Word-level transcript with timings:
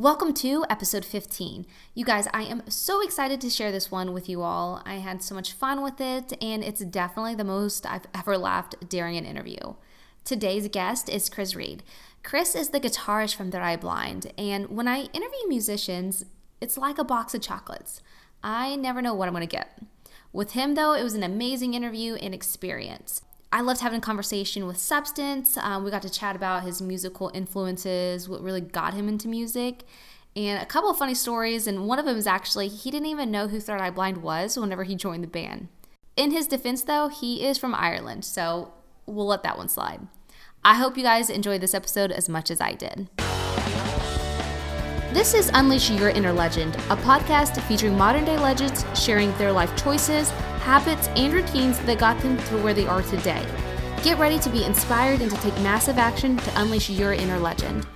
Welcome 0.00 0.32
to 0.36 0.64
episode 0.70 1.04
15. 1.04 1.66
You 1.92 2.06
guys, 2.06 2.26
I 2.32 2.44
am 2.44 2.62
so 2.70 3.02
excited 3.02 3.38
to 3.42 3.50
share 3.50 3.70
this 3.70 3.90
one 3.90 4.14
with 4.14 4.30
you 4.30 4.40
all. 4.40 4.80
I 4.86 4.94
had 4.94 5.22
so 5.22 5.34
much 5.34 5.52
fun 5.52 5.82
with 5.82 6.00
it, 6.00 6.32
and 6.42 6.64
it's 6.64 6.80
definitely 6.80 7.34
the 7.34 7.44
most 7.44 7.84
I've 7.84 8.06
ever 8.14 8.38
laughed 8.38 8.88
during 8.88 9.18
an 9.18 9.26
interview. 9.26 9.74
Today's 10.24 10.68
guest 10.68 11.10
is 11.10 11.28
Kryz 11.28 11.54
Reid. 11.54 11.82
Kryz 12.24 12.58
is 12.58 12.70
the 12.70 12.80
guitarist 12.80 13.34
from 13.34 13.50
Third 13.50 13.60
Eye 13.60 13.76
Blind, 13.76 14.32
and 14.38 14.70
when 14.70 14.88
I 14.88 15.10
interview 15.12 15.46
musicians, 15.46 16.24
it's 16.62 16.78
like 16.78 16.96
a 16.96 17.04
box 17.04 17.34
of 17.34 17.42
chocolates. 17.42 18.00
I 18.42 18.76
never 18.76 19.02
know 19.02 19.12
what 19.12 19.28
I'm 19.28 19.34
to 19.34 19.46
get. 19.46 19.82
With 20.32 20.52
him, 20.52 20.76
though, 20.76 20.94
it 20.94 21.02
was 21.02 21.12
an 21.12 21.22
amazing 21.22 21.74
interview 21.74 22.14
and 22.14 22.32
experience. 22.32 23.20
I 23.52 23.62
loved 23.62 23.80
having 23.80 23.98
a 23.98 24.02
conversation 24.02 24.66
with 24.68 24.76
Substance. 24.76 25.56
Um, 25.56 25.82
we 25.82 25.90
got 25.90 26.02
to 26.02 26.10
chat 26.10 26.36
about 26.36 26.62
his 26.62 26.80
musical 26.80 27.32
influences, 27.34 28.28
what 28.28 28.42
really 28.42 28.60
got 28.60 28.94
him 28.94 29.08
into 29.08 29.26
music, 29.26 29.82
and 30.36 30.62
a 30.62 30.66
couple 30.66 30.88
of 30.88 30.96
funny 30.96 31.14
stories. 31.14 31.66
And 31.66 31.88
one 31.88 31.98
of 31.98 32.04
them 32.04 32.16
is 32.16 32.28
actually 32.28 32.68
he 32.68 32.92
didn't 32.92 33.08
even 33.08 33.32
know 33.32 33.48
who 33.48 33.58
Third 33.58 33.80
Eye 33.80 33.90
Blind 33.90 34.18
was 34.18 34.56
whenever 34.56 34.84
he 34.84 34.94
joined 34.94 35.24
the 35.24 35.28
band. 35.28 35.66
In 36.16 36.30
his 36.30 36.46
defense, 36.46 36.82
though, 36.82 37.08
he 37.08 37.44
is 37.44 37.58
from 37.58 37.74
Ireland, 37.74 38.24
so 38.24 38.72
we'll 39.06 39.26
let 39.26 39.42
that 39.42 39.58
one 39.58 39.68
slide. 39.68 40.06
I 40.64 40.74
hope 40.74 40.96
you 40.96 41.02
guys 41.02 41.28
enjoyed 41.28 41.60
this 41.60 41.74
episode 41.74 42.12
as 42.12 42.28
much 42.28 42.52
as 42.52 42.60
I 42.60 42.74
did. 42.74 43.08
This 45.12 45.34
is 45.34 45.50
Unleash 45.54 45.90
Your 45.90 46.10
Inner 46.10 46.32
Legend, 46.32 46.76
a 46.88 46.96
podcast 46.96 47.60
featuring 47.62 47.98
modern 47.98 48.24
day 48.24 48.38
legends 48.38 48.84
sharing 48.94 49.36
their 49.38 49.50
life 49.50 49.74
choices, 49.82 50.32
habits, 50.60 51.08
and 51.16 51.32
routines 51.32 51.78
that 51.80 51.98
got 51.98 52.20
them 52.20 52.36
to 52.36 52.62
where 52.62 52.74
they 52.74 52.86
are 52.86 53.02
today. 53.02 53.44
Get 54.02 54.18
ready 54.18 54.38
to 54.38 54.50
be 54.50 54.64
inspired 54.64 55.20
and 55.20 55.30
to 55.30 55.36
take 55.38 55.54
massive 55.60 55.98
action 55.98 56.36
to 56.36 56.60
unleash 56.60 56.88
your 56.90 57.12
inner 57.12 57.38
legend. 57.38 57.86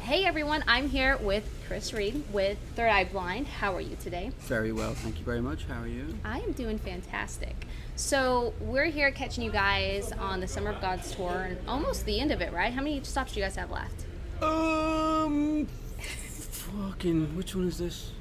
Hey 0.00 0.26
everyone, 0.26 0.62
I'm 0.68 0.88
here 0.88 1.16
with 1.16 1.48
Kryz 1.68 1.96
Reid 1.96 2.22
with 2.32 2.58
Third 2.76 2.90
Eye 2.90 3.04
Blind. 3.04 3.46
How 3.48 3.74
are 3.74 3.80
you 3.80 3.96
today? 3.96 4.32
Very 4.40 4.70
well, 4.70 4.92
thank 4.94 5.18
you 5.18 5.24
very 5.24 5.40
much. 5.40 5.64
How 5.64 5.80
are 5.80 5.88
you? 5.88 6.14
I 6.24 6.40
am 6.40 6.52
doing 6.52 6.78
fantastic. 6.78 7.66
So, 7.96 8.52
we're 8.60 8.86
here 8.86 9.10
catching 9.12 9.44
you 9.44 9.50
guys 9.50 10.12
on 10.12 10.40
the 10.40 10.48
Summer 10.48 10.70
of 10.70 10.80
Gods 10.80 11.14
tour 11.14 11.46
and 11.48 11.58
almost 11.66 12.04
the 12.04 12.20
end 12.20 12.32
of 12.32 12.40
it, 12.40 12.52
right? 12.52 12.72
How 12.72 12.82
many 12.82 13.02
stops 13.04 13.32
do 13.32 13.40
you 13.40 13.46
guys 13.46 13.56
have 13.56 13.70
left? 13.70 14.04
Um, 14.42 15.66
fucking, 15.66 17.36
which 17.36 17.54
one 17.54 17.68
is 17.68 17.78
this? 17.78 18.12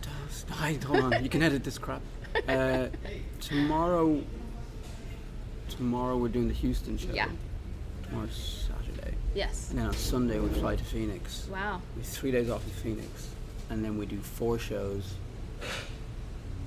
Dust. 0.00 0.48
Hold 0.84 1.14
on. 1.14 1.22
You 1.22 1.30
can 1.30 1.42
edit 1.42 1.62
this 1.62 1.78
crap. 1.78 2.02
Uh, 2.48 2.88
tomorrow. 3.40 4.22
Tomorrow 5.68 6.16
we're 6.16 6.28
doing 6.28 6.48
the 6.48 6.54
Houston 6.54 6.96
show. 6.98 7.12
Yeah. 7.12 7.28
Tomorrow's 8.04 8.66
Saturday, 8.68 9.14
Yes. 9.34 9.68
and 9.70 9.78
then 9.78 9.86
on 9.86 9.92
Sunday 9.94 10.38
we 10.40 10.48
fly 10.48 10.76
to 10.76 10.84
Phoenix. 10.84 11.46
Wow. 11.52 11.82
We 11.94 12.02
have 12.02 12.10
three 12.10 12.30
days 12.30 12.48
off 12.48 12.64
in 12.64 12.70
Phoenix, 12.70 13.28
and 13.68 13.84
then 13.84 13.98
we 13.98 14.06
do 14.06 14.18
four 14.18 14.58
shows, 14.58 15.12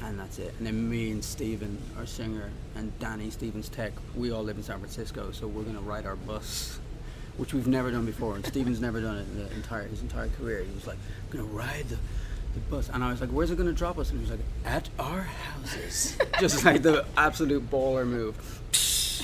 and 0.03 0.19
that's 0.19 0.37
it. 0.37 0.53
And 0.59 0.67
then 0.67 0.87
me 0.87 1.11
and 1.11 1.23
Stephan, 1.23 1.77
our 1.97 2.05
singer, 2.05 2.51
and 2.75 2.97
Danny 2.99 3.31
Stevens 3.31 3.69
Tech, 3.69 3.91
we 4.15 4.31
all 4.31 4.43
live 4.43 4.57
in 4.57 4.63
San 4.63 4.77
Francisco, 4.79 5.31
so 5.31 5.47
we're 5.47 5.63
gonna 5.63 5.81
ride 5.81 6.05
our 6.05 6.15
bus, 6.15 6.79
which 7.37 7.53
we've 7.55 7.67
never 7.67 7.89
done 7.89 8.05
before. 8.05 8.35
And 8.35 8.45
Stephan's 8.45 8.79
never 8.79 9.01
done 9.01 9.17
it 9.17 9.27
in 9.33 9.39
the 9.39 9.51
entire 9.55 9.87
his 9.87 10.01
entire 10.01 10.29
career. 10.29 10.63
He 10.63 10.73
was 10.75 10.85
like, 10.85 10.97
"I'm 11.31 11.37
gonna 11.39 11.51
ride 11.51 11.89
the." 11.89 11.97
The 12.53 12.59
bus, 12.61 12.89
and 12.89 13.03
I 13.03 13.11
was 13.11 13.21
like, 13.21 13.29
"Where's 13.29 13.49
it 13.51 13.57
gonna 13.57 13.71
drop 13.73 13.97
us?" 13.97 14.09
And 14.09 14.19
he 14.19 14.23
was 14.29 14.31
like, 14.31 14.45
"At 14.65 14.89
our 14.99 15.21
houses." 15.21 16.17
Just 16.39 16.65
like 16.65 16.81
the 16.81 17.05
absolute 17.17 17.69
baller 17.71 18.05
move. 18.05 18.35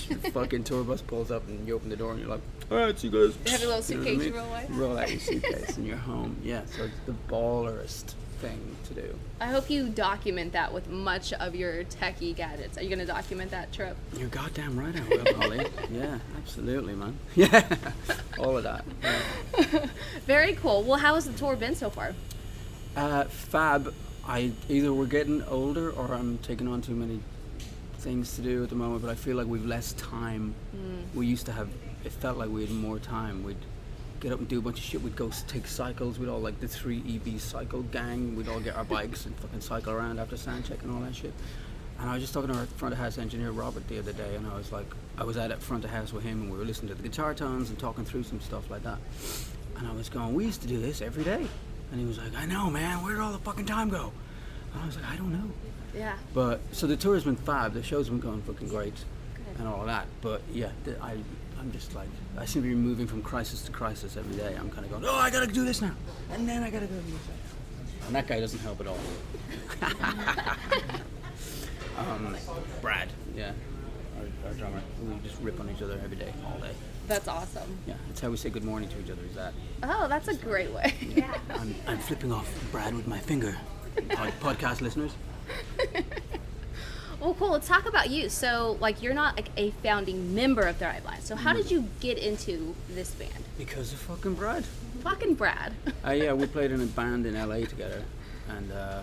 the 0.10 0.32
fucking 0.32 0.64
tour 0.64 0.84
bus 0.84 1.02
pulls 1.02 1.30
up, 1.32 1.46
and 1.48 1.68
you 1.68 1.76
open 1.76 1.90
the 1.90 1.98
door, 1.98 2.12
and 2.12 2.20
you're 2.22 2.30
like, 2.30 2.42
"All 2.72 2.78
right, 2.78 2.98
see 2.98 3.08
you 3.10 3.28
guys." 3.28 3.38
You 3.46 3.52
have 3.52 3.62
your 3.62 3.70
little 3.76 3.92
You 3.98 3.98
know 3.98 4.12
suitcase 4.12 4.28
you 4.28 4.36
roll 4.36 4.48
away? 4.48 4.66
roll 4.70 4.98
out 4.98 5.10
your 5.12 5.20
suitcase 5.20 5.76
and 5.78 5.86
you're 5.86 5.98
home. 5.98 6.38
Yeah, 6.44 6.62
so 6.78 6.84
it's 6.84 6.94
the 7.06 7.12
ballerest 7.14 8.16
thing 8.40 8.60
to 8.88 8.94
do. 8.94 9.20
I 9.42 9.48
hope 9.48 9.68
you 9.70 9.90
document 9.90 10.54
that 10.54 10.72
with 10.72 10.88
much 10.90 11.34
of 11.34 11.56
your 11.56 11.84
techie 11.86 12.36
gadgets. 12.36 12.78
Are 12.78 12.84
you 12.84 12.88
going 12.90 13.00
to 13.00 13.06
document 13.06 13.50
that 13.50 13.74
trip? 13.74 13.98
You're 14.16 14.28
goddamn 14.30 14.78
right 14.80 14.96
I 14.96 15.02
will, 15.10 15.34
Holly. 15.42 15.66
yeah, 15.92 16.20
absolutely, 16.38 16.94
man. 16.94 17.18
Yeah, 17.36 17.68
all 18.38 18.56
of 18.56 18.64
that. 18.64 18.86
Yeah. 19.02 19.88
Very 20.28 20.54
cool. 20.54 20.84
Well, 20.84 21.00
how 21.00 21.16
has 21.16 21.26
the 21.26 21.34
tour 21.34 21.56
been 21.56 21.74
so 21.76 21.90
far? 21.90 22.14
Uh, 22.96 23.26
Fab, 23.26 23.94
I 24.26 24.52
either 24.70 24.94
we're 24.94 25.06
getting 25.06 25.44
older 25.44 25.92
or 25.92 26.14
I'm 26.14 26.38
taking 26.40 26.68
on 26.68 26.82
too 26.82 26.96
many 26.96 27.20
things 28.00 28.36
to 28.36 28.42
do 28.42 28.64
at 28.64 28.70
the 28.70 28.76
moment, 28.76 29.02
but 29.02 29.10
I 29.10 29.16
feel 29.16 29.38
like 29.38 29.48
we've 29.48 29.66
less 29.66 29.94
time. 29.94 30.56
We 31.14 31.28
used 31.28 31.46
to 31.48 31.52
have, 31.52 31.70
it 32.04 32.12
felt 32.12 32.38
like 32.38 32.50
we 32.50 32.62
had 32.62 32.72
more 32.72 33.00
time. 33.00 33.44
We'd 33.44 33.58
get 34.20 34.32
up 34.32 34.40
and 34.40 34.48
do 34.48 34.60
a 34.60 34.62
bunch 34.62 34.80
of 34.80 34.84
shit. 34.84 35.02
We'd 35.02 35.16
go 35.16 35.32
take 35.48 35.68
cycles. 35.68 36.18
We'd 36.18 36.30
all 36.30 36.40
like 36.40 36.60
the 36.60 36.68
three 36.68 37.04
EB 37.08 37.40
cycle 37.40 37.84
gang. 37.84 38.36
We'd 38.36 38.50
all 38.50 38.60
get 38.60 38.76
our 38.76 38.84
bikes 38.98 39.26
and 39.26 39.36
fucking 39.38 39.62
cycle 39.62 39.94
around 39.94 40.20
after 40.20 40.38
sound 40.38 40.66
check 40.66 40.82
and 40.84 40.92
all 40.92 41.02
that 41.02 41.16
shit. 41.16 41.34
And 42.00 42.10
I 42.10 42.14
was 42.14 42.22
just 42.22 42.34
talking 42.34 42.52
to 42.52 42.58
our 42.58 42.66
front 42.66 42.94
of 42.94 43.00
house 43.00 43.18
engineer 43.18 43.52
Robert 43.52 43.88
the 43.88 43.98
other 43.98 44.14
day, 44.14 44.36
and 44.36 44.46
I 44.46 44.56
was 44.56 44.72
like, 44.72 44.86
I 45.18 45.24
was 45.24 45.36
at 45.36 45.50
it 45.50 45.62
front 45.64 45.84
of 45.84 45.90
house 45.90 46.14
with 46.14 46.24
him, 46.24 46.44
and 46.44 46.52
we 46.52 46.58
were 46.58 46.66
listening 46.66 46.90
to 46.90 46.96
the 46.96 47.08
guitar 47.08 47.34
tones 47.34 47.70
and 47.70 47.80
talking 47.80 48.06
through 48.06 48.24
some 48.24 48.40
stuff 48.40 48.70
like 48.70 48.84
that. 48.84 49.00
And 49.78 49.88
I 49.88 49.94
was 49.94 50.08
going, 50.08 50.36
we 50.36 50.46
used 50.46 50.62
to 50.62 50.68
do 50.68 50.80
this 50.80 51.02
every 51.02 51.24
day. 51.24 51.48
And 51.92 52.00
he 52.00 52.06
was 52.06 52.18
like, 52.18 52.36
I 52.36 52.46
know, 52.46 52.70
man. 52.70 53.04
Where 53.04 53.14
did 53.14 53.22
all 53.22 53.32
the 53.32 53.38
fucking 53.40 53.66
time 53.66 53.90
go? 53.90 54.12
And 54.74 54.84
I 54.84 54.86
was 54.86 54.96
like, 54.96 55.06
I 55.06 55.16
don't 55.16 55.32
know. 55.32 55.50
Yeah. 55.96 56.16
But 56.34 56.60
so 56.72 56.88
the 56.88 56.98
tour 56.98 57.16
has 57.16 57.24
been 57.24 57.36
fab. 57.36 57.74
The 57.74 57.84
show's 57.84 58.10
been 58.10 58.20
going 58.20 58.42
fucking 58.44 58.68
great, 58.68 58.94
and 59.58 59.68
all 59.68 59.86
that. 59.86 60.06
But 60.22 60.42
yeah, 60.52 60.72
the, 60.84 61.02
I 61.02 61.18
I'm 61.60 61.72
just 61.72 61.96
like 61.96 62.10
I 62.38 62.46
seem 62.46 62.62
to 62.64 62.70
be 62.70 62.76
moving 62.76 63.08
from 63.08 63.22
crisis 63.24 63.62
to 63.64 63.72
crisis 63.72 64.18
every 64.18 64.36
day. 64.36 64.56
I'm 64.60 64.70
kind 64.70 64.86
of 64.86 64.92
going, 64.92 65.06
oh, 65.06 65.16
I 65.16 65.30
gotta 65.32 65.48
do 65.48 65.66
this 65.66 65.82
now, 65.82 65.96
and 66.32 66.48
then 66.48 66.62
I 66.64 66.70
gotta 66.70 66.88
go 66.88 66.96
do 66.96 67.12
this. 67.12 67.22
And 68.06 68.16
that 68.16 68.28
guy 68.28 68.40
doesn't 68.40 68.60
help 68.60 68.80
at 68.80 68.88
all. 68.88 69.00
um, 71.98 72.38
Brad, 72.82 73.10
yeah, 73.36 73.52
our, 74.20 74.50
our 74.50 74.54
drummer. 74.56 74.82
We 75.04 75.16
just 75.28 75.42
rip 75.42 75.60
on 75.60 75.70
each 75.70 75.82
other 75.82 76.00
every 76.04 76.18
day, 76.18 76.32
all 76.46 76.60
day. 76.60 76.74
That's 77.08 77.28
awesome. 77.28 77.78
Yeah, 77.88 77.94
that's 78.08 78.20
how 78.20 78.30
we 78.30 78.38
say 78.38 78.50
good 78.50 78.66
morning 78.66 78.90
to 78.90 79.00
each 79.00 79.10
other. 79.10 79.22
Is 79.24 79.36
that? 79.36 79.54
Oh, 79.84 80.08
that's 80.08 80.28
a 80.28 80.36
great 80.36 80.72
way. 80.72 80.94
I'm, 81.52 81.74
I'm 81.88 81.98
flipping 82.00 82.32
off 82.34 82.50
Brad 82.72 82.94
with 82.94 83.08
my 83.08 83.20
finger. 83.20 83.56
Pod, 84.10 84.34
podcast 84.42 84.82
listeners. 84.82 85.14
Well, 87.20 87.34
cool. 87.34 87.52
Let's 87.52 87.68
talk 87.68 87.88
about 87.88 88.10
you. 88.12 88.30
So, 88.30 88.78
like, 88.80 89.02
you're 89.02 89.14
not 89.14 89.36
like 89.38 89.50
a 89.58 89.72
founding 89.84 90.36
member 90.36 90.62
of 90.62 90.76
Third 90.78 90.88
Eye 90.90 91.00
Blind. 91.00 91.24
So, 91.24 91.36
how 91.36 91.54
did 91.54 91.72
you 91.72 91.86
get 92.00 92.18
into 92.20 92.76
this 92.90 93.10
band? 93.12 93.44
Because 93.58 93.92
of 93.92 94.00
fucking 94.00 94.36
Brad. 94.36 94.66
Fucking 95.02 95.34
Brad. 95.34 95.74
Uh, 96.06 96.12
yeah, 96.12 96.34
we 96.34 96.46
played 96.46 96.72
in 96.72 96.82
a 96.82 96.86
band 96.98 97.26
in 97.26 97.34
LA 97.34 97.66
together, 97.66 98.04
and 98.50 98.72
uh, 98.72 99.02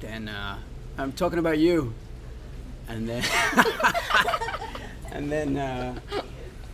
then 0.00 0.28
uh, 0.28 0.56
I'm 0.96 1.12
talking 1.12 1.38
about 1.38 1.58
you, 1.58 1.92
and 2.88 3.06
then 3.08 3.24
and 5.12 5.30
then 5.30 5.56
uh, 5.58 5.94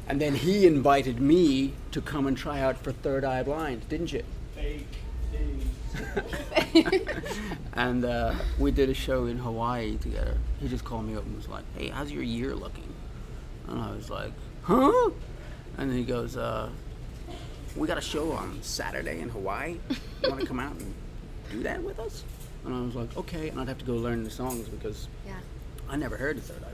and 0.09 0.21
then 0.21 0.35
he 0.35 0.67
invited 0.67 1.21
me 1.21 1.75
to 1.93 2.01
come 2.01 2.27
and 2.27 2.37
try 2.37 2.61
out 2.61 2.77
for 2.77 2.91
Third 2.91 3.25
Eye 3.25 3.43
Blind, 3.45 3.89
didn't 3.89 4.13
you? 4.13 4.25
Fake 4.55 4.87
news. 5.33 6.95
and 7.75 8.05
uh, 8.05 8.35
we 8.59 8.73
did 8.73 8.89
a 8.89 8.95
show 8.95 9.27
in 9.27 9.39
Hawaii 9.39 9.97
together. 9.99 10.37
He 10.61 10.69
just 10.69 10.85
called 10.85 11.07
me 11.07 11.15
up 11.15 11.25
and 11.25 11.37
was 11.37 11.49
like, 11.49 11.65
"Hey, 11.77 11.89
how's 11.89 12.11
your 12.11 12.25
year 12.25 12.57
looking?" 12.57 12.93
And 13.69 13.81
I 13.81 13.91
was 13.93 14.11
like, 14.11 14.33
"Huh?" 14.63 15.11
And 15.79 15.89
then 15.91 15.97
he 15.97 16.05
goes, 16.05 16.37
uh, 16.37 16.71
we 17.77 17.87
got 17.87 17.99
a 17.99 18.03
show 18.03 18.33
on 18.33 18.59
Saturday 18.63 19.21
in 19.21 19.29
Hawaii. 19.29 19.79
You 20.23 20.31
want 20.31 20.41
to 20.41 20.47
come 20.47 20.59
out 20.59 20.73
and 20.73 20.93
do 21.53 21.63
that 21.63 21.81
with 21.83 22.01
us? 22.01 22.25
And 22.65 22.75
I 22.75 22.81
was 22.81 22.97
like, 22.97 23.17
okay. 23.17 23.49
And 23.49 23.61
I'd 23.61 23.69
have 23.69 23.79
to 23.79 23.85
go 23.85 23.95
learn 23.95 24.25
the 24.25 24.31
songs 24.31 24.69
because 24.69 25.07
yeah. 25.25 25.35
I 25.89 25.97
never 25.97 26.17
heard 26.17 26.37
of 26.37 26.43
Third 26.43 26.65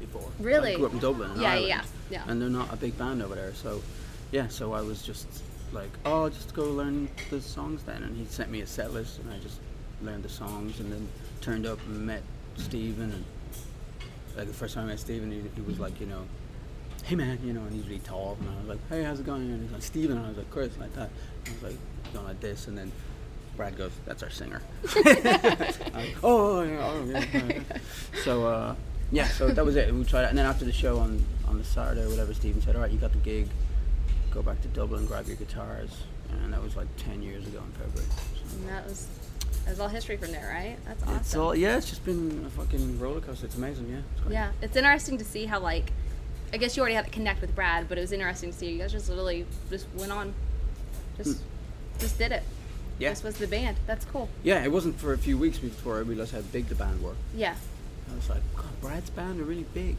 before. 0.00 0.28
Really? 0.38 0.74
I 0.74 0.76
grew 0.76 0.86
up 0.86 0.92
in 0.92 0.98
Dublin. 0.98 1.30
in 1.32 1.40
Yeah, 1.40 1.50
Ireland, 1.50 1.68
yeah, 1.68 1.82
yeah. 2.10 2.24
And 2.26 2.40
they're 2.40 2.48
not 2.48 2.72
a 2.72 2.76
big 2.76 2.96
band 2.98 3.22
over 3.22 3.34
there. 3.34 3.54
So, 3.54 3.82
yeah, 4.32 4.48
so 4.48 4.72
I 4.72 4.80
was 4.80 5.02
just 5.02 5.26
like, 5.72 5.90
oh, 6.04 6.28
just 6.28 6.54
go 6.54 6.64
learn 6.64 7.08
the 7.30 7.40
songs 7.40 7.82
then. 7.84 8.02
And 8.02 8.16
he 8.16 8.24
sent 8.26 8.50
me 8.50 8.60
a 8.60 8.66
set 8.66 8.92
list 8.92 9.18
and 9.20 9.32
I 9.32 9.38
just 9.38 9.60
learned 10.02 10.24
the 10.24 10.28
songs 10.28 10.80
and 10.80 10.90
then 10.90 11.06
turned 11.40 11.66
up 11.66 11.78
and 11.86 12.06
met 12.06 12.22
Stephan. 12.56 13.12
And 13.12 13.24
like 14.36 14.48
the 14.48 14.54
first 14.54 14.74
time 14.74 14.84
I 14.84 14.88
met 14.88 15.00
Stephan, 15.00 15.30
he, 15.30 15.42
he 15.54 15.60
was 15.62 15.78
like, 15.78 16.00
you 16.00 16.06
know, 16.06 16.24
hey 17.04 17.16
man, 17.16 17.38
you 17.44 17.52
know, 17.52 17.60
and 17.62 17.72
he's 17.72 17.86
really 17.86 17.98
tall, 18.00 18.36
and 18.40 18.48
I 18.48 18.58
was 18.60 18.68
like, 18.68 18.88
hey, 18.88 19.02
how's 19.02 19.20
it 19.20 19.26
going? 19.26 19.42
And 19.42 19.62
he's 19.62 19.72
like, 19.72 19.82
Stephan, 19.82 20.12
and 20.12 20.26
I 20.26 20.28
was 20.28 20.38
like, 20.38 20.50
Kryz, 20.50 20.78
like 20.78 20.94
that. 20.94 21.10
I 21.46 21.52
was 21.52 21.62
like, 21.62 22.12
going 22.12 22.26
like 22.26 22.40
this, 22.40 22.66
and 22.68 22.76
then 22.76 22.92
Brad 23.56 23.76
goes, 23.76 23.92
that's 24.06 24.22
our 24.22 24.30
singer. 24.30 24.62
Like, 24.94 26.16
oh, 26.22 26.62
yeah, 26.62 26.90
oh, 26.90 27.04
yeah. 27.04 27.60
So, 28.24 28.46
uh, 28.46 28.74
yeah, 29.12 29.28
so 29.28 29.48
that 29.48 29.64
was 29.64 29.76
it. 29.76 29.92
We 29.92 30.04
tried 30.04 30.24
it, 30.24 30.28
and 30.30 30.38
then 30.38 30.46
after 30.46 30.64
the 30.64 30.72
show 30.72 30.98
on, 30.98 31.24
on 31.48 31.58
the 31.58 31.64
Saturday 31.64 32.02
or 32.02 32.08
whatever, 32.08 32.32
Stephan 32.34 32.62
said, 32.62 32.76
all 32.76 32.82
right, 32.82 32.90
you 32.90 32.98
got 32.98 33.12
the 33.12 33.18
gig, 33.18 33.48
go 34.30 34.42
back 34.42 34.60
to 34.62 34.68
Dublin, 34.68 35.06
grab 35.06 35.26
your 35.26 35.36
guitars, 35.36 35.90
and 36.30 36.52
that 36.52 36.62
was 36.62 36.76
like 36.76 36.88
10 36.96 37.22
years 37.22 37.46
ago 37.46 37.58
in 37.58 37.72
February. 37.72 38.08
So. 38.48 38.56
And 38.56 38.68
that 38.68 38.86
was 38.86 39.08
that 39.64 39.70
was 39.70 39.80
all 39.80 39.88
history 39.88 40.16
from 40.16 40.32
there, 40.32 40.48
right? 40.52 40.76
That's 40.86 41.02
awesome. 41.02 41.16
It's 41.16 41.36
all, 41.36 41.54
yeah, 41.54 41.76
it's 41.76 41.88
just 41.88 42.04
been 42.04 42.44
a 42.46 42.50
fucking 42.50 42.98
roller 42.98 43.20
coaster. 43.20 43.46
It's 43.46 43.56
amazing, 43.56 43.88
yeah. 43.88 43.98
It's. 44.24 44.32
Yeah, 44.32 44.52
it's 44.62 44.76
interesting 44.76 45.18
to 45.18 45.24
see 45.24 45.46
how 45.46 45.60
like, 45.60 45.92
I 46.52 46.56
guess 46.56 46.76
you 46.76 46.80
already 46.80 46.94
had 46.94 47.04
to 47.04 47.10
connect 47.10 47.40
with 47.40 47.54
Brad, 47.54 47.88
but 47.88 47.98
it 47.98 48.00
was 48.00 48.12
interesting 48.12 48.52
to 48.52 48.56
see 48.56 48.70
you 48.70 48.78
guys 48.78 48.92
just 48.92 49.08
literally 49.08 49.46
just 49.68 49.86
went 49.94 50.12
on, 50.12 50.34
just 51.16 51.38
hmm. 51.38 51.46
just 51.98 52.18
did 52.18 52.32
it. 52.32 52.42
Yeah. 52.98 53.10
This 53.10 53.22
was 53.22 53.36
the 53.36 53.46
band. 53.46 53.76
That's 53.86 54.04
cool. 54.04 54.28
Yeah, 54.42 54.62
it 54.62 54.70
wasn't 54.70 54.98
for 54.98 55.12
a 55.12 55.18
few 55.18 55.38
weeks 55.38 55.58
before 55.58 55.96
I 55.96 56.00
realized 56.00 56.34
how 56.34 56.40
big 56.40 56.68
the 56.68 56.74
band 56.74 57.02
were. 57.02 57.14
Yeah. 57.34 57.54
I 58.10 58.16
was 58.16 58.30
like, 58.30 58.42
God, 58.56 58.80
Brad's 58.80 59.10
band 59.10 59.40
are 59.40 59.44
really 59.44 59.66
big. 59.74 59.96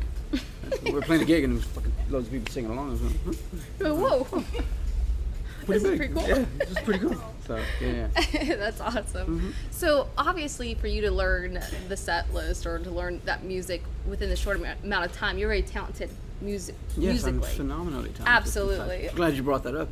we 0.83 0.91
were 0.91 1.01
playing 1.01 1.21
a 1.21 1.25
gig 1.25 1.43
and 1.43 1.53
there 1.53 1.57
was 1.57 1.65
fucking 1.65 1.91
loads 2.09 2.27
of 2.27 2.33
people 2.33 2.51
singing 2.51 2.71
along. 2.71 2.89
I 2.89 2.91
was 2.91 3.01
like, 3.01 3.15
huh? 3.25 3.33
Oh, 3.85 3.95
whoa. 4.25 4.43
This 5.67 5.83
is 5.83 5.89
big. 5.89 5.97
pretty 5.99 6.13
cool. 6.13 6.27
Yeah, 6.27 6.45
this 6.57 6.71
is 6.71 6.79
pretty 6.79 6.99
cool. 6.99 7.23
So 7.45 7.59
yeah, 7.79 8.07
yeah. 8.33 8.55
That's 8.55 8.81
awesome. 8.81 9.39
Mm-hmm. 9.39 9.49
So 9.69 10.09
obviously, 10.17 10.73
for 10.73 10.87
you 10.87 11.01
to 11.01 11.11
learn 11.11 11.59
the 11.87 11.95
set 11.95 12.33
list 12.33 12.65
or 12.65 12.79
to 12.79 12.89
learn 12.89 13.21
that 13.25 13.43
music 13.43 13.83
within 14.09 14.29
the 14.29 14.35
short 14.35 14.57
amount 14.57 15.05
of 15.05 15.13
time, 15.13 15.37
you're 15.37 15.49
very 15.49 15.61
talented 15.61 16.09
music 16.41 16.75
Yes, 16.97 17.23
I'm 17.23 17.41
phenomenally 17.41 18.09
talented. 18.09 18.27
Absolutely. 18.27 19.09
I'm 19.09 19.15
glad 19.15 19.33
you 19.35 19.43
brought 19.43 19.63
that 19.63 19.75
up. 19.75 19.89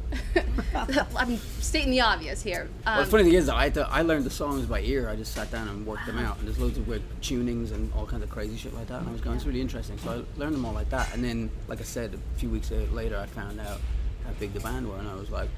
I'm 1.16 1.38
stating 1.60 1.92
the 1.92 2.02
obvious 2.02 2.42
here. 2.42 2.70
Um, 2.86 2.96
well, 2.96 3.06
the 3.06 3.12
funny 3.12 3.24
thing 3.24 3.34
is, 3.34 3.50
I 3.50 3.70
to, 3.70 3.88
I 3.90 4.02
learned 4.02 4.26
the 4.26 4.30
songs 4.30 4.66
by 4.66 4.82
ear. 4.82 5.10
I 5.10 5.16
just 5.16 5.34
sat 5.34 5.52
down 5.52 5.68
and 5.68 5.86
worked 5.86 6.06
them 6.06 6.18
out, 6.18 6.38
and 6.40 6.48
there's 6.48 6.60
loads 6.60 6.78
of 6.78 6.88
weird 6.88 7.04
tunings 7.22 7.72
and 7.72 7.92
all 7.94 8.06
kinds 8.06 8.24
of 8.24 8.30
crazy 8.30 8.58
shit 8.58 8.74
like 8.74 8.88
that. 8.88 9.00
And 9.00 9.10
I 9.10 9.12
was 9.12 9.22
going, 9.22 9.38
it's 9.38 9.46
really 9.46 9.62
interesting. 9.62 9.98
So 10.00 10.12
I 10.12 10.40
learned 10.40 10.56
them 10.56 10.66
all 10.66 10.74
like 10.74 10.90
that. 10.90 11.14
And 11.14 11.24
then, 11.24 11.50
like 11.68 11.80
I 11.80 11.86
said, 11.86 12.14
a 12.14 12.40
few 12.40 12.50
weeks 12.50 12.72
later, 12.92 13.18
I 13.18 13.26
found 13.28 13.60
out 13.60 13.80
how 14.26 14.32
big 14.40 14.54
the 14.54 14.60
band 14.60 14.90
were, 14.90 14.98
and 14.98 15.08
I 15.08 15.16
was 15.16 15.30
like, 15.30 15.50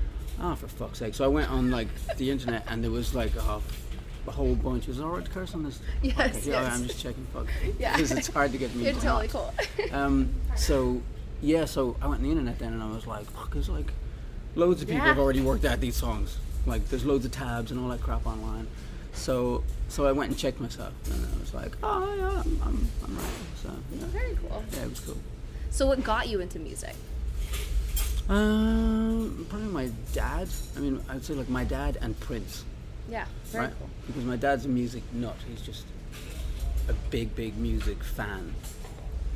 oh, 0.42 0.56
for 0.56 0.68
fuck's 0.68 1.00
sake. 1.00 1.16
So 1.16 1.26
I 1.26 1.28
went 1.28 1.50
on 1.50 1.72
like 1.72 1.88
the 2.18 2.30
internet, 2.30 2.66
and 2.68 2.84
there 2.84 2.92
was 2.92 3.16
like 3.16 3.36
a, 3.36 3.62
a 4.28 4.32
whole 4.32 4.56
bunch. 4.56 4.88
Is 4.88 5.00
it 5.00 5.04
alright 5.04 5.26
to 5.26 5.32
curse 5.32 5.54
on 5.54 5.64
this? 5.64 5.80
Yes? 6.02 6.46
Yeah, 6.46 6.62
yes. 6.62 6.74
I'm 6.74 6.88
just 6.88 7.02
checking. 7.02 7.26
Fuck. 7.34 7.48
Yeah. 7.80 7.94
Because 7.96 8.12
it's 8.12 8.28
hard 8.28 8.52
to 8.52 8.58
get 8.58 8.74
me. 8.76 8.86
You're 8.86 8.94
to 8.94 9.00
totally 9.02 9.28
cool. 9.28 9.54
Um, 9.92 10.34
so 10.56 11.02
yeah, 11.42 11.66
so 11.66 11.96
I 12.02 12.08
went 12.08 12.20
on 12.20 12.24
the 12.24 12.32
internet 12.32 12.60
then, 12.60 12.74
and 12.74 12.84
I 12.84 12.92
was 12.92 13.08
like, 13.08 13.26
fuck, 13.32 13.54
there's 13.54 13.70
like 13.70 13.92
loads 14.56 14.82
of 14.82 14.88
people 14.88 15.02
Yeah. 15.04 15.10
have 15.10 15.20
already 15.20 15.42
worked 15.42 15.66
out 15.66 15.80
these 15.80 15.96
songs. 15.96 16.38
Like 16.66 16.88
there's 16.90 17.06
loads 17.06 17.26
of 17.26 17.32
tabs 17.32 17.72
and 17.72 17.80
all 17.80 17.90
that 17.90 18.02
crap 18.02 18.26
online. 18.28 18.68
So 19.14 19.64
so 19.90 20.06
I 20.06 20.12
went 20.12 20.30
and 20.32 20.38
checked 20.40 20.62
myself, 20.62 20.94
and 21.12 21.26
I 21.26 21.40
was 21.40 21.54
like, 21.54 21.76
oh 21.84 22.16
yeah, 22.16 22.42
I'm 22.42 22.62
I'm, 22.64 22.88
I'm 23.06 23.16
right. 23.18 23.26
So 23.62 23.70
yeah. 23.94 24.06
very 24.08 24.36
cool. 24.36 24.64
yeah, 24.72 24.84
it 24.84 24.90
was 24.90 25.00
cool. 25.00 25.18
So 25.72 25.88
what 25.88 26.04
got 26.04 26.28
you 26.30 26.40
into 26.42 26.60
music? 26.60 26.96
Um, 28.30 29.46
probably 29.50 29.68
my 29.68 29.90
dad. 30.14 30.48
I 30.78 30.80
mean, 30.80 31.02
I'd 31.10 31.24
say 31.26 31.34
like 31.34 31.50
my 31.50 31.64
dad 31.64 31.98
and 32.02 32.18
Prince. 32.20 32.64
Yeah, 33.10 33.26
very 33.46 33.66
right? 33.66 33.74
cool. 33.80 33.90
Because 34.08 34.24
my 34.24 34.36
dad's 34.36 34.66
a 34.66 34.70
music 34.70 35.04
nut. 35.14 35.36
He's 35.50 35.62
just 35.62 35.86
a 36.88 36.94
big, 37.10 37.36
big 37.36 37.58
music 37.58 38.04
fan. 38.04 38.54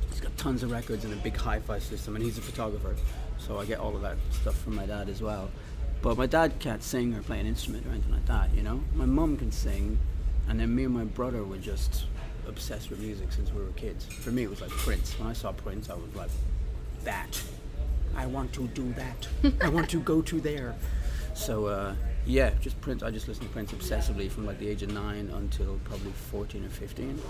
He's 0.09 0.21
got 0.21 0.37
tons 0.37 0.63
of 0.63 0.71
records 0.71 1.03
and 1.03 1.13
a 1.13 1.17
big 1.17 1.35
hi-fi 1.35 1.79
system, 1.79 2.15
and 2.15 2.23
he's 2.23 2.37
a 2.37 2.41
photographer. 2.41 2.95
So 3.37 3.59
I 3.59 3.65
get 3.65 3.79
all 3.79 3.95
of 3.95 4.01
that 4.01 4.17
stuff 4.31 4.57
from 4.61 4.75
my 4.75 4.85
dad 4.85 5.09
as 5.09 5.21
well. 5.21 5.49
But 6.01 6.17
my 6.17 6.25
dad 6.25 6.53
can't 6.59 6.83
sing 6.83 7.15
or 7.15 7.21
play 7.21 7.39
an 7.39 7.45
instrument 7.47 7.85
or 7.85 7.89
anything 7.89 8.11
like 8.11 8.25
that, 8.27 8.53
you 8.53 8.61
know. 8.61 8.83
My 8.93 9.05
mum 9.05 9.37
can 9.37 9.51
sing, 9.51 9.97
and 10.47 10.59
then 10.59 10.73
me 10.75 10.85
and 10.85 10.93
my 10.93 11.03
brother 11.03 11.43
were 11.43 11.57
just 11.57 12.05
obsessed 12.47 12.89
with 12.89 12.99
music 12.99 13.31
since 13.31 13.51
we 13.51 13.61
were 13.61 13.71
kids. 13.71 14.05
For 14.05 14.31
me, 14.31 14.43
it 14.43 14.49
was 14.49 14.61
like 14.61 14.69
Prince. 14.69 15.17
When 15.19 15.27
I 15.27 15.33
saw 15.33 15.51
Prince, 15.51 15.89
I 15.89 15.95
was 15.95 16.13
like, 16.15 16.29
that. 17.03 17.41
I 18.15 18.25
want 18.25 18.53
to 18.53 18.67
do 18.67 18.93
that. 18.93 19.27
I 19.61 19.69
want 19.69 19.89
to 19.89 19.99
go 19.99 20.21
to 20.21 20.39
there. 20.39 20.75
So 21.33 21.67
uh, 21.67 21.95
yeah, 22.25 22.51
just 22.61 22.79
Prince. 22.81 23.03
I 23.03 23.11
just 23.11 23.27
listened 23.27 23.47
to 23.47 23.53
Prince 23.53 23.71
obsessively 23.71 24.29
from 24.29 24.45
like 24.45 24.59
the 24.59 24.67
age 24.67 24.83
of 24.83 24.91
nine 24.91 25.29
until 25.35 25.79
probably 25.83 26.11
fourteen 26.31 26.65
or 26.65 26.69
fifteen, 26.69 27.21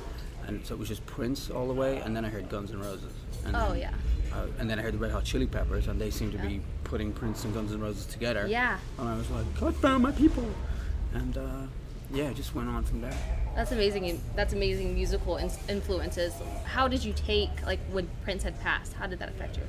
and 0.48 0.66
so 0.66 0.74
it 0.76 0.78
was 0.80 0.88
just 0.88 1.06
Prince 1.06 1.50
all 1.50 1.68
the 1.68 1.74
way. 1.74 2.00
And 2.00 2.16
then 2.16 2.24
I 2.26 2.30
heard 2.30 2.50
Guns 2.50 2.72
N' 2.72 2.80
Roses. 2.80 3.14
And 3.46 3.56
Oh, 3.56 3.70
then, 3.72 3.80
yeah. 3.80 3.92
Uh, 4.34 4.48
and 4.60 4.70
then 4.70 4.80
I 4.80 4.82
heard 4.82 4.94
the 4.94 4.98
Red 4.98 5.12
Hot 5.12 5.24
Chili 5.24 5.48
Peppers, 5.48 5.88
and 5.88 6.00
they 6.00 6.10
seemed 6.12 6.32
to 6.34 6.38
be 6.40 6.62
putting 6.84 7.12
Prince 7.14 7.44
and 7.46 7.54
Guns 7.54 7.72
N' 7.72 7.80
Roses 7.80 8.06
together. 8.06 8.48
Yeah. 8.48 8.78
And 8.98 9.08
I 9.08 9.16
was 9.16 9.30
like, 9.32 9.46
God 9.60 9.76
found 9.78 10.04
my 10.04 10.12
people. 10.12 10.46
And 11.14 11.38
uh, 11.38 11.62
yeah, 12.12 12.26
it 12.30 12.36
just 12.36 12.54
went 12.56 12.68
on 12.70 12.84
from 12.84 13.02
there. 13.02 13.18
That's 13.56 13.72
amazing. 13.72 14.22
That's 14.36 14.52
amazing 14.54 14.94
musical 14.94 15.38
in- 15.38 15.50
influences. 15.70 16.34
How 16.66 16.88
did 16.90 17.04
you 17.06 17.14
take 17.14 17.50
like 17.66 17.80
when 17.92 18.10
Prince 18.24 18.44
had 18.44 18.60
passed? 18.60 18.94
How 18.94 19.08
did 19.08 19.20
that 19.20 19.30
affect 19.30 19.56
you? 19.58 19.64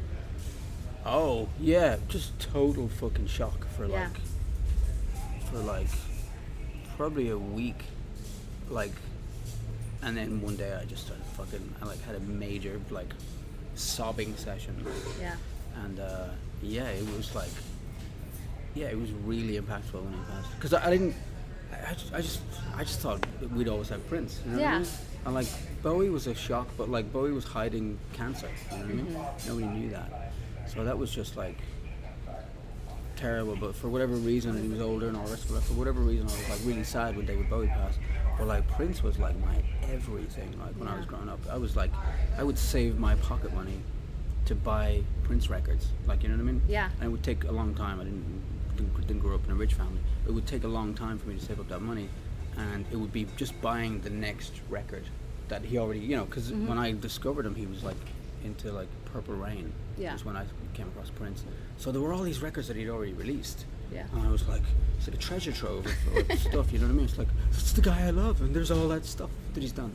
Oh 1.04 1.48
yeah, 1.60 1.96
just 2.08 2.36
total 2.40 2.88
fucking 2.88 3.28
shock 3.28 3.66
for 3.76 3.86
Yeah. 3.86 4.08
For 5.50 5.58
like 5.58 5.86
probably 6.96 7.30
a 7.30 7.38
week, 7.38 7.82
like, 8.70 8.92
and 10.02 10.16
then 10.16 10.40
one 10.40 10.56
day 10.56 10.72
I 10.80 10.84
just 10.84 11.06
started 11.06 11.24
fucking. 11.36 11.74
I 11.82 11.86
like 11.86 12.02
had 12.04 12.16
a 12.16 12.20
major 12.20 12.80
like 12.90 13.10
sobbing 13.74 14.36
session, 14.36 14.84
Yeah. 15.20 15.36
and 15.84 16.00
uh, 16.00 16.28
yeah, 16.62 16.88
it 16.88 17.06
was 17.16 17.34
like, 17.34 17.50
yeah, 18.74 18.86
it 18.86 18.98
was 18.98 19.10
really 19.24 19.58
impactful 19.60 20.02
when 20.02 20.12
he 20.12 20.18
passed 20.30 20.54
because 20.56 20.72
I, 20.74 20.86
I 20.86 20.90
didn't. 20.90 21.14
I, 21.72 21.90
I 21.90 21.94
just, 21.94 22.14
I 22.14 22.20
just, 22.20 22.40
I 22.76 22.84
just 22.84 23.00
thought 23.00 23.24
we'd 23.54 23.68
always 23.68 23.88
have 23.90 24.06
Prince. 24.08 24.40
You 24.46 24.52
know 24.52 24.58
what 24.58 24.66
I 24.66 24.72
Yeah. 24.72 24.78
mean? 24.80 24.88
And 25.26 25.34
like 25.34 25.48
Bowie 25.82 26.08
was 26.08 26.28
a 26.28 26.34
shock, 26.34 26.68
but 26.78 26.88
like 26.88 27.12
Bowie 27.12 27.32
was 27.32 27.44
hiding 27.44 27.98
cancer. 28.12 28.48
You 28.70 28.76
know 28.78 28.82
what 28.84 28.90
I 28.90 28.94
mean? 28.94 29.06
Mm-hmm. 29.06 29.48
Nobody 29.48 29.66
knew 29.80 29.90
that. 29.90 30.32
So 30.72 30.84
that 30.84 30.96
was 30.96 31.10
just 31.12 31.36
like 31.36 31.56
terrible. 33.16 33.56
But 33.56 33.74
for 33.74 33.88
whatever 33.88 34.14
reason, 34.14 34.60
he 34.60 34.68
was 34.68 34.80
older 34.80 35.08
and 35.08 35.16
all 35.16 35.26
this. 35.26 35.44
But 35.44 35.62
for 35.62 35.74
whatever 35.74 36.00
reason, 36.00 36.26
I 36.28 36.32
was 36.32 36.48
like 36.50 36.60
really 36.64 36.84
sad 36.84 37.16
when 37.16 37.26
David 37.26 37.48
Bowie 37.50 37.68
passed. 37.68 37.98
But 38.38 38.46
like 38.48 38.68
Prince 38.68 39.02
was 39.02 39.18
like 39.18 39.38
my 39.40 39.62
everything. 39.90 40.58
Like 40.58 40.74
when 40.74 40.88
I 40.88 40.96
was 40.96 41.06
growing 41.06 41.28
up, 41.28 41.40
I 41.50 41.56
was 41.56 41.76
like, 41.76 41.90
I 42.38 42.42
would 42.42 42.58
save 42.58 42.98
my 42.98 43.14
pocket 43.16 43.52
money 43.54 43.80
to 44.46 44.54
buy 44.54 45.02
Prince 45.24 45.48
records. 45.50 45.88
Like 46.06 46.22
you 46.22 46.28
know 46.28 46.36
what 46.36 46.42
I 46.42 46.44
mean? 46.52 46.62
Yeah. 46.68 46.90
And 47.00 47.04
it 47.04 47.08
would 47.08 47.22
take 47.24 47.44
a 47.44 47.52
long 47.52 47.74
time. 47.74 48.00
I 48.00 48.04
didn't 48.04 48.42
didn't, 48.76 49.06
didn't 49.06 49.20
grow 49.22 49.34
up 49.34 49.44
in 49.46 49.50
a 49.50 49.54
rich 49.54 49.74
family. 49.74 50.00
It 50.26 50.32
would 50.32 50.46
take 50.46 50.64
a 50.64 50.68
long 50.68 50.92
time 50.94 51.18
for 51.18 51.28
me 51.28 51.38
to 51.38 51.44
save 51.44 51.58
up 51.60 51.68
that 51.68 51.80
money, 51.80 52.08
and 52.58 52.84
it 52.92 52.96
would 52.96 53.12
be 53.12 53.26
just 53.36 53.58
buying 53.62 54.00
the 54.02 54.10
next 54.10 54.60
record 54.68 55.04
that 55.48 55.62
he 55.64 55.78
already, 55.78 56.00
you 56.00 56.16
know, 56.16 56.24
because 56.26 56.50
Mm-hmm. 56.50 56.66
when 56.68 56.76
I 56.78 56.92
discovered 56.92 57.46
him, 57.46 57.54
he 57.54 57.66
was 57.66 57.82
like 57.84 57.96
into 58.44 58.72
like 58.72 58.88
Purple 59.06 59.34
Rain. 59.34 59.72
Yeah. 59.98 60.12
Was 60.12 60.24
when 60.24 60.36
I 60.36 60.44
came 60.74 60.88
across 60.88 61.10
Prince. 61.10 61.44
So 61.78 61.92
there 61.92 62.00
were 62.00 62.12
all 62.12 62.22
these 62.22 62.40
records 62.42 62.68
that 62.68 62.76
he'd 62.76 62.88
already 62.88 63.12
released. 63.12 63.64
Yeah. 63.92 64.06
And 64.12 64.26
I 64.26 64.30
was 64.30 64.46
like, 64.48 64.62
it's 64.98 65.06
like 65.06 65.16
a 65.16 65.20
treasure 65.20 65.52
trove 65.52 65.86
of, 65.86 66.30
of 66.30 66.38
stuff. 66.38 66.72
You 66.72 66.78
know 66.78 66.86
what 66.86 66.92
I 66.92 66.96
mean? 66.96 67.04
It's 67.04 67.18
like 67.18 67.28
it's 67.50 67.72
the 67.72 67.82
guy 67.82 68.06
I 68.06 68.10
love, 68.10 68.40
and 68.40 68.54
there's 68.54 68.70
all 68.70 68.88
that 68.88 69.04
stuff 69.04 69.30
that 69.54 69.62
he's 69.62 69.72
done. 69.72 69.94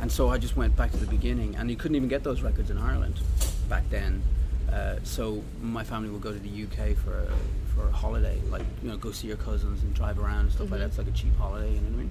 And 0.00 0.10
so 0.10 0.28
I 0.28 0.38
just 0.38 0.56
went 0.56 0.76
back 0.76 0.90
to 0.90 0.96
the 0.96 1.06
beginning, 1.06 1.56
and 1.56 1.70
you 1.70 1.76
couldn't 1.76 1.94
even 1.94 2.08
get 2.08 2.22
those 2.24 2.42
records 2.42 2.70
in 2.70 2.78
Ireland 2.78 3.20
back 3.68 3.88
then. 3.90 4.22
Uh, 4.72 4.96
so 5.04 5.42
my 5.62 5.84
family 5.84 6.10
would 6.10 6.20
go 6.22 6.32
to 6.32 6.38
the 6.38 6.64
UK 6.64 6.96
for 6.96 7.18
a, 7.18 7.32
for 7.74 7.88
a 7.88 7.92
holiday, 7.92 8.40
like 8.50 8.64
you 8.82 8.88
know, 8.88 8.96
go 8.96 9.12
see 9.12 9.28
your 9.28 9.36
cousins 9.36 9.82
and 9.82 9.94
drive 9.94 10.18
around 10.18 10.40
and 10.40 10.52
stuff 10.52 10.70
like 10.70 10.80
that. 10.80 10.86
It's 10.86 10.98
like 10.98 11.06
a 11.06 11.12
cheap 11.12 11.36
holiday, 11.36 11.68
you 11.72 11.80
know 11.80 11.90
what 11.90 11.94
I 11.94 11.96
mean? 11.98 12.10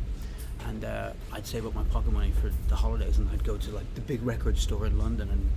And 0.67 0.85
uh, 0.85 1.11
I'd 1.31 1.45
save 1.45 1.65
up 1.65 1.75
my 1.75 1.83
pocket 1.83 2.13
money 2.13 2.31
for 2.41 2.51
the 2.69 2.75
holidays, 2.75 3.17
and 3.17 3.29
I'd 3.31 3.43
go 3.43 3.57
to 3.57 3.71
like 3.71 3.93
the 3.95 4.01
big 4.01 4.23
record 4.23 4.57
store 4.57 4.85
in 4.85 4.97
London 4.97 5.29
and 5.29 5.51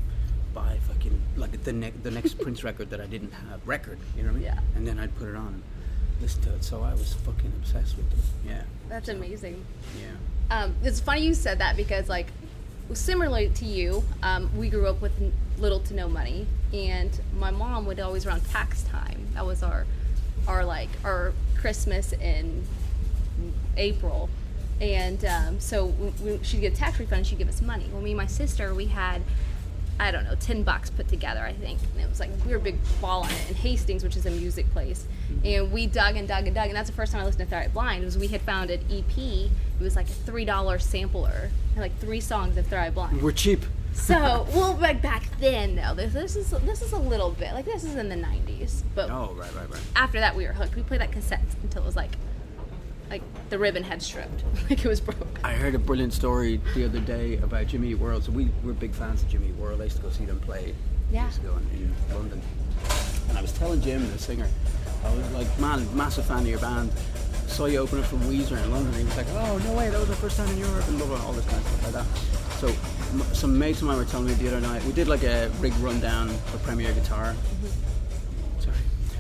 buy 0.55 0.79
fucking 0.89 1.21
like 1.37 1.63
the 1.65 1.73
ne- 1.73 1.93
the 2.03 2.11
next 2.11 2.39
Prince 2.41 2.65
record 2.65 2.91
that 2.91 3.01
I 3.01 3.07
didn't 3.07 3.33
have 3.33 3.67
record, 3.67 3.99
you 4.17 4.23
know 4.23 4.31
what 4.31 4.37
I 4.37 4.41
mean? 4.41 4.45
Yeah. 4.45 4.61
And 4.75 4.87
then 4.87 4.99
I'd 4.99 5.15
put 5.17 5.29
it 5.29 5.37
on 5.37 5.47
and 5.49 5.63
listen 6.21 6.43
to 6.43 6.55
it. 6.55 6.65
So 6.65 6.83
I 6.83 6.93
was 6.93 7.13
fucking 7.13 7.53
obsessed 7.61 7.97
with 7.97 8.11
it. 8.13 8.19
Yeah. 8.49 8.63
That's 8.89 9.09
amazing. 9.09 9.65
Yeah. 10.01 10.57
Um, 10.57 10.75
it's 10.83 11.01
funny 11.01 11.23
you 11.23 11.35
said 11.35 11.59
that 11.59 11.77
because, 11.77 12.09
like, 12.09 12.29
similarly 12.95 13.51
to 13.51 13.65
you, 13.65 14.05
um, 14.23 14.51
we 14.57 14.69
grew 14.69 14.87
up 14.87 15.01
with 15.01 15.13
little 15.59 15.81
to 15.81 15.95
no 15.95 16.09
money, 16.09 16.47
and 16.73 17.21
my 17.39 17.51
mom 17.51 17.87
would 17.87 18.01
always 18.01 18.27
around 18.27 18.45
tax 18.49 18.83
time. 18.85 19.27
That 19.35 19.45
was 19.45 19.63
our, 19.63 19.87
our 20.47 20.65
like 20.65 20.89
our 21.05 21.33
Christmas 21.57 22.13
in 22.13 22.65
April, 23.77 24.31
and 24.81 25.25
um, 25.25 25.61
so 25.61 25.89
w- 25.89 26.11
w- 26.19 26.41
she'd 26.43 26.61
get 26.61 26.73
a 26.75 26.77
tax 26.77 26.99
refund. 26.99 27.19
and 27.19 27.27
She'd 27.27 27.39
give 27.39 27.49
us 27.49 27.61
money. 27.63 27.89
Well, 27.93 28.03
me 28.03 28.11
and 28.11 28.19
my 28.19 28.27
sister, 28.27 28.75
we 28.75 28.87
had. 28.87 29.23
I 29.99 30.11
don't 30.11 30.25
know, 30.25 30.35
ten 30.35 30.63
bucks 30.63 30.91
put 30.91 31.09
together, 31.09 31.41
I 31.41 31.55
think. 31.55 31.79
And 31.95 32.03
it 32.05 32.09
was 32.11 32.21
like 32.21 32.29
we 32.45 32.51
were 32.53 32.59
a 32.59 32.61
big 32.61 32.77
ball 33.01 33.23
on 33.23 33.31
it 33.31 33.49
in 33.49 33.55
Hastings, 33.55 34.05
which 34.05 34.15
is 34.15 34.27
a 34.27 34.31
music 34.31 34.71
place. 34.73 35.07
And 35.43 35.73
we 35.73 35.87
dug 35.87 36.17
and 36.17 36.29
dug 36.29 36.45
and 36.45 36.55
dug, 36.55 36.67
and 36.67 36.77
that's 36.77 36.91
the 36.91 36.95
first 36.95 37.13
time 37.13 37.23
I 37.23 37.25
listened 37.25 37.49
to 37.49 37.51
Third 37.57 37.65
Eye 37.65 37.69
Blind. 37.69 38.05
Was 38.05 38.19
we 38.19 38.27
had 38.27 38.43
found 38.43 38.71
an 38.71 38.81
EP. 38.91 39.17
It 39.17 39.51
was 39.81 39.97
like 39.97 40.07
a 40.11 40.13
three 40.13 40.45
dollar 40.45 40.79
sampler, 40.79 41.51
and 41.73 41.81
like 41.81 41.99
three 41.99 42.21
songs 42.21 42.59
of 42.59 42.67
Third 42.67 42.95
Blind. 42.95 43.23
We're 43.23 43.33
cheap. 43.33 43.65
So, 43.95 44.47
well, 44.55 44.75
like 44.77 45.01
back 45.01 45.23
then 45.41 45.77
though, 45.77 45.95
this, 45.95 46.13
this 46.13 46.37
is 46.37 46.51
this 46.51 46.83
is 46.83 46.93
a 46.93 46.99
little 46.99 47.31
bit 47.31 47.55
like 47.55 47.65
this 47.65 47.83
is 47.83 47.95
in 47.97 48.11
the 48.11 48.17
'90s, 48.17 48.83
but 48.95 49.09
Oh, 49.09 49.35
right, 49.35 49.55
right, 49.55 49.71
right. 49.71 49.81
after 49.97 50.21
that 50.21 50.37
we 50.37 50.45
were 50.47 50.53
hooked. 50.53 50.77
We 50.77 50.83
played 50.83 51.01
that 51.01 51.11
cassette 51.13 51.41
until 51.63 51.81
it 51.83 51.87
was 51.87 51.97
like, 51.97 52.11
like 53.11 53.23
the 53.51 53.59
ribbon 53.59 53.83
had 53.83 54.03
stripped, 54.03 54.43
like 54.71 54.85
it 54.85 54.89
was 54.89 55.01
broke. 55.01 55.39
I 55.45 55.53
heard 55.53 55.75
a 55.75 55.79
brilliant 55.79 56.13
story 56.13 56.61
the 56.75 56.85
other 56.85 57.01
day 57.01 57.37
about 57.39 57.67
Jimmy 57.69 57.89
Eat 57.89 57.95
World. 57.99 58.25
So 58.25 58.33
we 58.33 58.51
we're 58.65 58.73
big 58.73 58.93
fans 58.93 59.23
of 59.23 59.29
Jimmy 59.29 59.49
Eat 59.49 59.55
World. 59.57 59.81
I 59.81 59.85
used 59.85 59.97
to 59.97 60.03
go 60.03 60.11
see 60.11 60.25
them 60.25 60.41
play 60.41 60.75
Yeah. 61.11 61.25
years 61.25 61.39
ago 61.39 61.57
in, 61.73 61.83
in 61.83 62.15
London. 62.15 62.41
And 63.29 63.39
I 63.39 63.43
was 63.43 63.53
telling 63.53 63.81
Jim, 63.81 64.09
the 64.13 64.19
singer, 64.19 64.47
I 65.05 65.15
was 65.15 65.33
like, 65.33 65.59
man, 65.59 65.85
massive 65.97 66.27
fan 66.27 66.41
of 66.41 66.47
your 66.47 66.61
band. 66.61 66.93
Saw 67.49 67.67
you 67.67 67.79
open 67.79 68.01
up 68.01 68.05
for 68.07 68.17
Weezer 68.17 68.63
in 68.63 68.71
London. 68.73 68.93
He 68.95 69.05
was 69.05 69.17
like, 69.17 69.27
oh 69.31 69.59
no 69.65 69.73
way, 69.75 69.89
that 69.89 69.99
was 70.01 70.09
our 70.11 70.17
first 70.17 70.37
time 70.37 70.49
in 70.51 70.59
Europe 70.59 70.87
and 70.89 70.99
blah 70.99 71.07
blah, 71.07 71.25
all 71.25 71.33
this 71.33 71.45
kind 71.47 71.59
of 71.59 71.67
stuff 71.69 71.85
like 71.85 71.93
that. 71.93 72.19
So 72.61 72.69
m- 73.13 73.35
some 73.35 73.57
mates 73.59 73.81
of 73.83 73.87
mine 73.89 73.99
were 73.99 74.05
telling 74.05 74.27
me 74.27 74.35
the 74.35 74.49
other 74.49 74.61
night 74.61 74.83
we 74.85 74.93
did 74.93 75.07
like 75.09 75.23
a 75.23 75.49
rig 75.61 75.73
rundown 75.79 76.29
for 76.47 76.59
Premier 76.59 76.93
Guitar. 76.93 77.35
Mm-hmm. 77.35 78.61
Sorry, 78.61 78.77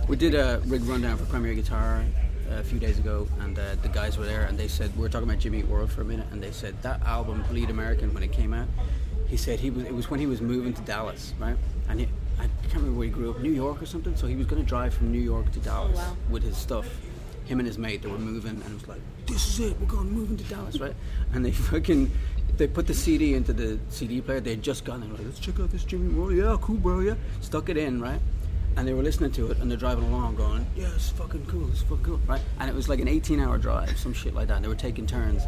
we 0.08 0.16
did 0.16 0.34
a 0.34 0.60
rig 0.66 0.82
rundown 0.84 1.16
for 1.18 1.24
Premier 1.26 1.54
Guitar 1.54 2.04
a 2.50 2.62
few 2.62 2.78
days 2.78 2.98
ago, 2.98 3.26
and 3.40 3.58
uh, 3.58 3.74
the 3.82 3.88
guys 3.88 4.18
were 4.18 4.24
there, 4.24 4.44
and 4.44 4.58
they 4.58 4.68
said 4.68 4.94
we 4.96 5.02
were 5.02 5.08
talking 5.08 5.28
about 5.28 5.40
Jimmy 5.40 5.60
Eat 5.60 5.68
World 5.68 5.90
for 5.90 6.02
a 6.02 6.04
minute, 6.04 6.26
and 6.30 6.42
they 6.42 6.50
said 6.50 6.80
that 6.82 7.02
album 7.02 7.44
Bleed 7.48 7.70
American 7.70 8.12
when 8.14 8.22
it 8.22 8.32
came 8.32 8.52
out, 8.52 8.68
he 9.26 9.36
said 9.36 9.60
he 9.60 9.70
was 9.70 9.84
it 9.84 9.94
was 9.94 10.10
when 10.10 10.20
he 10.20 10.26
was 10.26 10.40
moving 10.40 10.72
to 10.74 10.82
Dallas, 10.82 11.34
right? 11.38 11.56
And 11.88 12.00
he, 12.00 12.08
I 12.38 12.48
can't 12.62 12.74
remember 12.74 12.98
where 12.98 13.06
he 13.06 13.12
grew 13.12 13.30
up, 13.30 13.40
New 13.40 13.52
York 13.52 13.82
or 13.82 13.86
something. 13.86 14.16
So 14.16 14.26
he 14.26 14.36
was 14.36 14.46
going 14.46 14.62
to 14.62 14.68
drive 14.68 14.94
from 14.94 15.12
New 15.12 15.20
York 15.20 15.50
to 15.52 15.58
Dallas 15.60 15.96
wow. 15.96 16.16
with 16.30 16.42
his 16.42 16.56
stuff. 16.56 16.86
Him 17.44 17.60
and 17.60 17.66
his 17.66 17.78
mate, 17.78 18.02
they 18.02 18.08
were 18.08 18.18
moving, 18.18 18.60
and 18.62 18.64
it 18.64 18.74
was 18.74 18.88
like, 18.88 19.00
"This 19.26 19.46
is 19.46 19.70
it, 19.70 19.80
we're 19.80 19.86
going 19.86 20.10
moving 20.10 20.36
to 20.36 20.44
Dallas, 20.44 20.80
right?" 20.80 20.94
And 21.32 21.44
they 21.44 21.52
fucking 21.52 22.10
they 22.56 22.66
put 22.66 22.86
the 22.86 22.94
CD 22.94 23.34
into 23.34 23.52
the 23.52 23.78
CD 23.88 24.20
player. 24.20 24.40
They 24.40 24.50
had 24.50 24.62
just 24.62 24.84
gotten 24.84 25.04
it. 25.04 25.10
Like, 25.10 25.24
let's 25.24 25.38
check 25.38 25.60
out 25.60 25.70
this 25.70 25.84
Jimmy 25.84 26.12
World. 26.12 26.34
Yeah, 26.34 26.56
cool, 26.60 26.76
bro. 26.76 27.00
Yeah, 27.00 27.14
stuck 27.40 27.68
it 27.68 27.76
in, 27.76 28.00
right? 28.00 28.20
And 28.76 28.86
they 28.86 28.92
were 28.92 29.02
listening 29.02 29.32
to 29.32 29.50
it, 29.50 29.58
and 29.58 29.70
they're 29.70 29.78
driving 29.78 30.04
along, 30.04 30.36
going, 30.36 30.66
"Yeah, 30.76 30.88
it's 30.94 31.08
fucking 31.10 31.46
cool. 31.46 31.68
It's 31.70 31.82
fucking 31.82 32.04
cool, 32.04 32.20
right?" 32.26 32.42
And 32.60 32.68
it 32.68 32.76
was 32.76 32.88
like 32.88 33.00
an 33.00 33.08
18-hour 33.08 33.58
drive, 33.58 33.96
some 33.98 34.12
shit 34.12 34.34
like 34.34 34.48
that. 34.48 34.56
And 34.56 34.64
they 34.64 34.68
were 34.68 34.74
taking 34.74 35.06
turns, 35.06 35.42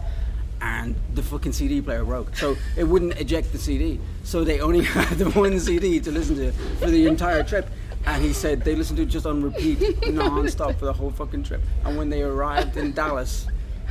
and 0.60 0.94
the 1.14 1.22
fucking 1.22 1.52
CD 1.52 1.82
player 1.82 2.04
broke, 2.04 2.34
so 2.36 2.56
it 2.76 2.84
wouldn't 2.84 3.20
eject 3.20 3.52
the 3.52 3.58
CD. 3.58 4.00
So 4.24 4.44
they 4.44 4.60
only 4.60 4.82
had 4.96 5.18
the 5.18 5.30
one 5.30 5.60
CD 5.60 6.00
to 6.00 6.10
listen 6.10 6.36
to 6.36 6.52
for 6.78 6.90
the 6.90 7.06
entire 7.06 7.42
trip. 7.42 7.68
And 8.06 8.24
he 8.24 8.32
said 8.32 8.64
they 8.64 8.74
listened 8.74 8.96
to 8.96 9.02
it 9.02 9.06
just 9.06 9.26
on 9.26 9.42
repeat, 9.42 9.78
non-stop 10.12 10.76
for 10.78 10.86
the 10.86 10.92
whole 10.92 11.10
fucking 11.10 11.42
trip. 11.44 11.60
And 11.84 11.98
when 11.98 12.08
they 12.08 12.22
arrived 12.22 12.76
in 12.76 12.92
Dallas, 12.92 13.46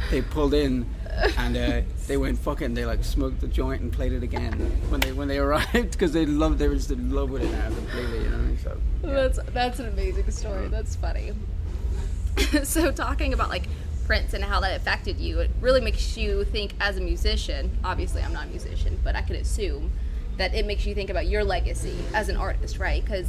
they 0.10 0.22
pulled 0.22 0.54
in 0.54 0.88
and 1.38 1.58
uh, 1.58 1.82
they 2.08 2.18
went 2.18 2.38
fucking. 2.38 2.74
They 2.74 2.86
like 2.86 3.04
smoked 3.04 3.42
the 3.42 3.48
joint 3.48 3.82
and 3.82 3.92
played 3.92 4.14
it 4.14 4.24
again 4.24 4.54
when 4.90 5.00
they 5.02 5.12
when 5.12 5.28
they 5.28 5.38
arrived 5.48 5.92
because 5.92 6.14
they 6.14 6.26
loved. 6.26 6.60
They 6.60 6.68
were 6.68 6.76
just 6.76 6.92
in 6.92 7.12
love 7.12 7.30
with 7.30 7.44
it 7.44 7.52
now 7.52 7.68
completely. 7.68 8.24
You 8.24 8.30
know. 8.30 8.56
So 8.64 8.78
yeah. 9.04 9.14
That's 9.14 9.40
that's 9.54 9.80
an 9.80 9.88
amazing 9.88 10.30
story. 10.32 10.68
That's 10.68 10.96
funny. 10.96 11.34
so 12.64 12.92
talking 12.92 13.34
about 13.34 13.50
like 13.50 13.64
Prince 14.06 14.34
and 14.34 14.44
how 14.44 14.60
that 14.60 14.76
affected 14.76 15.20
you, 15.20 15.40
it 15.40 15.52
really 15.60 15.82
makes 15.82 16.16
you 16.18 16.44
think 16.46 16.74
as 16.80 16.98
a 16.98 17.02
musician. 17.02 17.78
Obviously, 17.84 18.22
I'm 18.22 18.34
not 18.34 18.46
a 18.46 18.50
musician, 18.50 19.00
but 19.04 19.16
I 19.16 19.22
could 19.22 19.38
assume 19.38 19.92
that 20.38 20.54
it 20.54 20.66
makes 20.68 20.86
you 20.86 20.94
think 20.94 21.10
about 21.10 21.28
your 21.28 21.44
legacy 21.44 21.98
as 22.14 22.30
an 22.30 22.38
artist, 22.38 22.78
right? 22.78 23.04
Because 23.04 23.28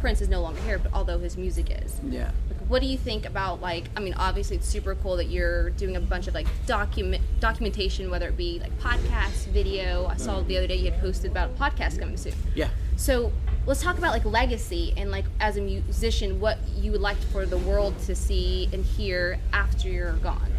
Prince 0.00 0.20
is 0.20 0.28
no 0.28 0.42
longer 0.42 0.60
here, 0.62 0.78
but 0.78 0.92
although 0.92 1.18
his 1.18 1.36
music 1.36 1.70
is. 1.82 1.98
yeah. 2.04 2.30
What 2.68 2.82
do 2.82 2.88
you 2.88 2.98
think 2.98 3.26
about 3.26 3.60
like? 3.60 3.84
I 3.96 4.00
mean, 4.00 4.14
obviously 4.14 4.56
it's 4.56 4.66
super 4.66 4.96
cool 4.96 5.16
that 5.16 5.26
you're 5.26 5.70
doing 5.70 5.94
a 5.96 6.00
bunch 6.00 6.26
of 6.26 6.34
like 6.34 6.48
document 6.66 7.22
documentation, 7.38 8.10
whether 8.10 8.28
it 8.28 8.36
be 8.36 8.58
like 8.58 8.76
podcast, 8.80 9.46
video. 9.48 10.06
I 10.06 10.16
saw 10.16 10.40
the 10.40 10.56
other 10.58 10.66
day 10.66 10.76
you 10.76 10.90
had 10.90 11.00
posted 11.00 11.30
about 11.30 11.50
a 11.50 11.52
podcast 11.52 12.00
coming 12.00 12.16
soon. 12.16 12.34
Yeah. 12.56 12.70
So 12.96 13.32
let's 13.66 13.82
talk 13.82 13.98
about 13.98 14.12
like 14.12 14.24
legacy 14.24 14.94
and 14.96 15.12
like 15.12 15.26
as 15.38 15.56
a 15.56 15.60
musician, 15.60 16.40
what 16.40 16.58
you 16.74 16.90
would 16.90 17.00
like 17.00 17.18
for 17.18 17.46
the 17.46 17.58
world 17.58 17.96
to 18.00 18.16
see 18.16 18.68
and 18.72 18.84
hear 18.84 19.38
after 19.52 19.88
you're 19.88 20.14
gone. 20.14 20.52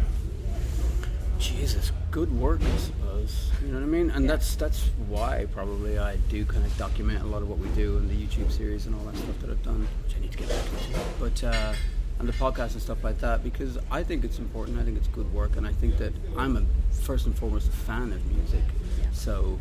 Jesus, 1.38 1.92
good 2.10 2.32
work, 2.32 2.60
I 2.62 2.76
suppose. 2.78 3.50
You 3.62 3.68
know 3.68 3.74
what 3.74 3.84
I 3.84 3.86
mean? 3.86 4.10
And 4.10 4.28
that's 4.28 4.56
that's 4.56 4.90
why 5.08 5.46
probably 5.52 5.98
I 5.98 6.16
do 6.28 6.44
kind 6.44 6.64
of 6.64 6.76
document 6.78 7.22
a 7.22 7.26
lot 7.26 7.42
of 7.42 7.48
what 7.48 7.58
we 7.58 7.68
do 7.70 7.96
in 7.98 8.08
the 8.08 8.14
YouTube 8.14 8.50
series 8.50 8.86
and 8.86 8.94
all 8.94 9.02
that 9.02 9.16
stuff 9.16 9.38
that 9.40 9.50
I've 9.50 9.62
done, 9.62 9.86
which 10.04 10.16
I 10.16 10.20
need 10.20 10.32
to 10.32 10.38
get 10.38 10.48
back 10.48 10.64
to. 10.64 11.00
But 11.20 11.44
uh, 11.44 11.74
and 12.18 12.28
the 12.28 12.32
podcast 12.32 12.72
and 12.72 12.82
stuff 12.82 13.04
like 13.04 13.18
that 13.20 13.44
because 13.44 13.78
I 13.90 14.02
think 14.02 14.24
it's 14.24 14.38
important. 14.38 14.78
I 14.78 14.82
think 14.82 14.96
it's 14.96 15.08
good 15.08 15.32
work, 15.32 15.56
and 15.56 15.66
I 15.66 15.72
think 15.72 15.98
that 15.98 16.12
I'm 16.36 16.56
a 16.56 16.62
first 16.92 17.26
and 17.26 17.36
foremost 17.36 17.68
a 17.68 17.72
fan 17.72 18.12
of 18.12 18.24
music. 18.26 18.64
So 19.12 19.58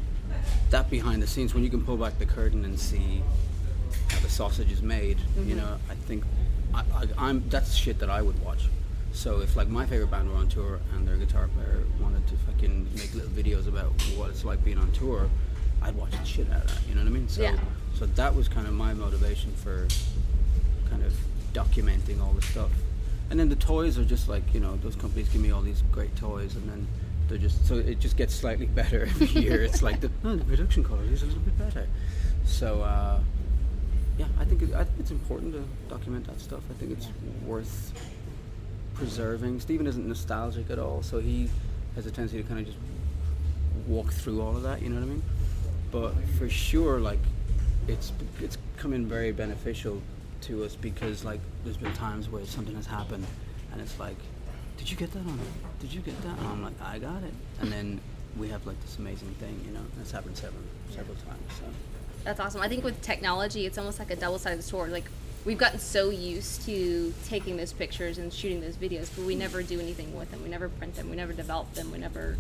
that 0.69 0.89
behind 0.89 1.21
the 1.21 1.27
scenes, 1.27 1.53
when 1.53 1.63
you 1.63 1.69
can 1.69 1.83
pull 1.83 1.97
back 1.97 2.17
the 2.19 2.25
curtain 2.25 2.65
and 2.65 2.79
see 2.79 3.21
how 4.09 4.19
the 4.19 4.29
sausage 4.29 4.71
is 4.71 4.81
made, 4.81 5.17
you 5.19 5.55
mm-hmm. 5.55 5.57
know, 5.57 5.77
I 5.89 5.95
think 5.95 6.23
I, 6.73 6.83
I, 6.93 7.05
I'm 7.17 7.47
that's 7.49 7.75
shit 7.75 7.99
that 7.99 8.09
I 8.09 8.21
would 8.21 8.41
watch. 8.43 8.65
So 9.13 9.41
if 9.41 9.55
like 9.55 9.67
my 9.67 9.85
favorite 9.85 10.11
band 10.11 10.29
were 10.29 10.35
on 10.35 10.47
tour 10.47 10.79
and 10.93 11.07
their 11.07 11.17
guitar 11.17 11.49
player 11.55 11.83
wanted 11.99 12.27
to 12.27 12.35
fucking 12.37 12.87
make 12.95 13.13
little 13.13 13.29
videos 13.29 13.67
about 13.67 13.91
what 14.15 14.29
it's 14.29 14.43
like 14.43 14.63
being 14.63 14.77
on 14.77 14.91
tour, 14.91 15.29
I'd 15.81 15.95
watch 15.95 16.11
the 16.11 16.23
shit 16.25 16.51
out 16.51 16.65
of 16.65 16.67
that. 16.67 16.87
You 16.87 16.95
know 16.95 17.01
what 17.01 17.07
I 17.07 17.11
mean? 17.11 17.27
So 17.27 17.41
Yeah. 17.41 17.57
so 17.95 18.05
that 18.05 18.35
was 18.35 18.47
kind 18.47 18.67
of 18.67 18.73
my 18.73 18.93
motivation 18.93 19.53
for 19.53 19.87
kind 20.89 21.03
of 21.03 21.13
documenting 21.57 22.21
all 22.21 22.33
the 22.33 22.41
stuff. 22.41 22.69
And 23.29 23.39
then 23.39 23.49
the 23.49 23.55
toys 23.55 23.97
are 23.97 24.05
just 24.05 24.29
like 24.29 24.53
you 24.53 24.59
know 24.59 24.77
those 24.77 24.95
companies 24.95 25.27
give 25.29 25.41
me 25.41 25.51
all 25.51 25.61
these 25.61 25.83
great 25.91 26.15
toys 26.15 26.55
and 26.55 26.69
then 26.69 26.87
they're 27.27 27.37
just 27.37 27.67
so 27.67 27.75
it 27.75 27.99
just 27.99 28.15
gets 28.15 28.33
slightly 28.33 28.65
better 28.81 29.03
every 29.03 29.27
year. 29.27 29.63
it's 29.63 29.81
like 29.81 29.99
the, 29.99 30.09
oh, 30.23 30.35
the 30.35 30.45
production 30.45 30.83
quality 30.83 31.13
is 31.13 31.23
a 31.23 31.25
little 31.25 31.41
bit 31.41 31.57
better. 31.57 31.87
So 32.45 32.81
uh, 32.81 33.19
yeah, 34.17 34.27
I 34.39 34.45
think 34.45 34.61
it, 34.61 34.73
I 34.73 34.83
think 34.83 34.99
it's 34.99 35.11
important 35.11 35.53
to 35.53 35.63
document 35.89 36.27
that 36.27 36.39
stuff. 36.39 36.61
I 36.69 36.73
think 36.73 36.91
it's 36.91 37.07
worth 37.45 37.91
preserving. 38.93 39.59
Stephan 39.59 39.87
isn't 39.87 40.07
nostalgic 40.07 40.69
at 40.69 40.79
all, 40.79 41.03
so 41.03 41.19
he 41.19 41.49
has 41.95 42.05
a 42.05 42.11
tendency 42.11 42.41
to 42.41 42.47
kind 42.47 42.59
of 42.61 42.65
just 42.65 42.77
walk 43.87 44.11
through 44.11 44.41
all 44.41 44.55
of 44.55 44.63
that. 44.63 44.81
You 44.81 44.89
know 44.89 44.95
what 44.95 45.03
I 45.03 45.07
mean? 45.07 45.23
But 45.91 46.13
for 46.37 46.49
sure, 46.49 46.99
like 46.99 47.19
it's 47.87 48.13
it's 48.41 48.57
come 48.77 48.93
in 48.93 49.07
very 49.07 49.31
beneficial 49.31 50.01
to 50.41 50.63
us 50.63 50.75
because 50.75 51.23
like 51.25 51.39
there's 51.63 51.77
been 51.77 51.93
times 51.93 52.29
where 52.29 52.45
something 52.45 52.75
has 52.75 52.85
happened 52.85 53.25
and 53.71 53.81
it's 53.81 53.99
like, 53.99 54.17
did 54.77 54.89
you 54.89 54.97
get 54.97 55.11
that 55.13 55.19
on? 55.19 55.39
Did 55.79 55.93
you 55.93 56.01
get 56.01 56.21
that? 56.21 56.37
And 56.37 56.47
I'm 56.47 56.63
like, 56.63 56.79
I 56.81 56.99
got 56.99 57.23
it. 57.23 57.33
And 57.59 57.71
then 57.71 57.99
we 58.37 58.49
have 58.49 58.65
like 58.65 58.79
this 58.81 58.97
amazing 58.97 59.33
thing, 59.39 59.59
you 59.65 59.71
know. 59.71 59.81
That's 59.97 60.11
happened 60.11 60.37
several 60.37 60.63
several 60.89 61.15
times. 61.15 61.53
So. 61.59 61.65
That's 62.23 62.39
awesome. 62.39 62.61
I 62.61 62.67
think 62.67 62.83
with 62.83 63.01
technology, 63.01 63.65
it's 63.65 63.77
almost 63.77 63.99
like 63.99 64.11
a 64.11 64.15
double-sided 64.15 64.63
sword. 64.63 64.91
Like 64.91 65.05
we've 65.45 65.57
gotten 65.57 65.79
so 65.79 66.09
used 66.09 66.63
to 66.65 67.13
taking 67.25 67.57
those 67.57 67.73
pictures 67.73 68.17
and 68.17 68.33
shooting 68.33 68.61
those 68.61 68.75
videos, 68.75 69.09
but 69.15 69.25
we 69.25 69.35
never 69.35 69.63
do 69.63 69.79
anything 69.79 70.15
with 70.15 70.29
them. 70.29 70.43
We 70.43 70.49
never 70.49 70.69
print 70.69 70.95
them. 70.95 71.09
We 71.09 71.15
never 71.15 71.33
develop 71.33 71.73
them. 71.73 71.91
We 71.91 71.97
never, 71.97 72.37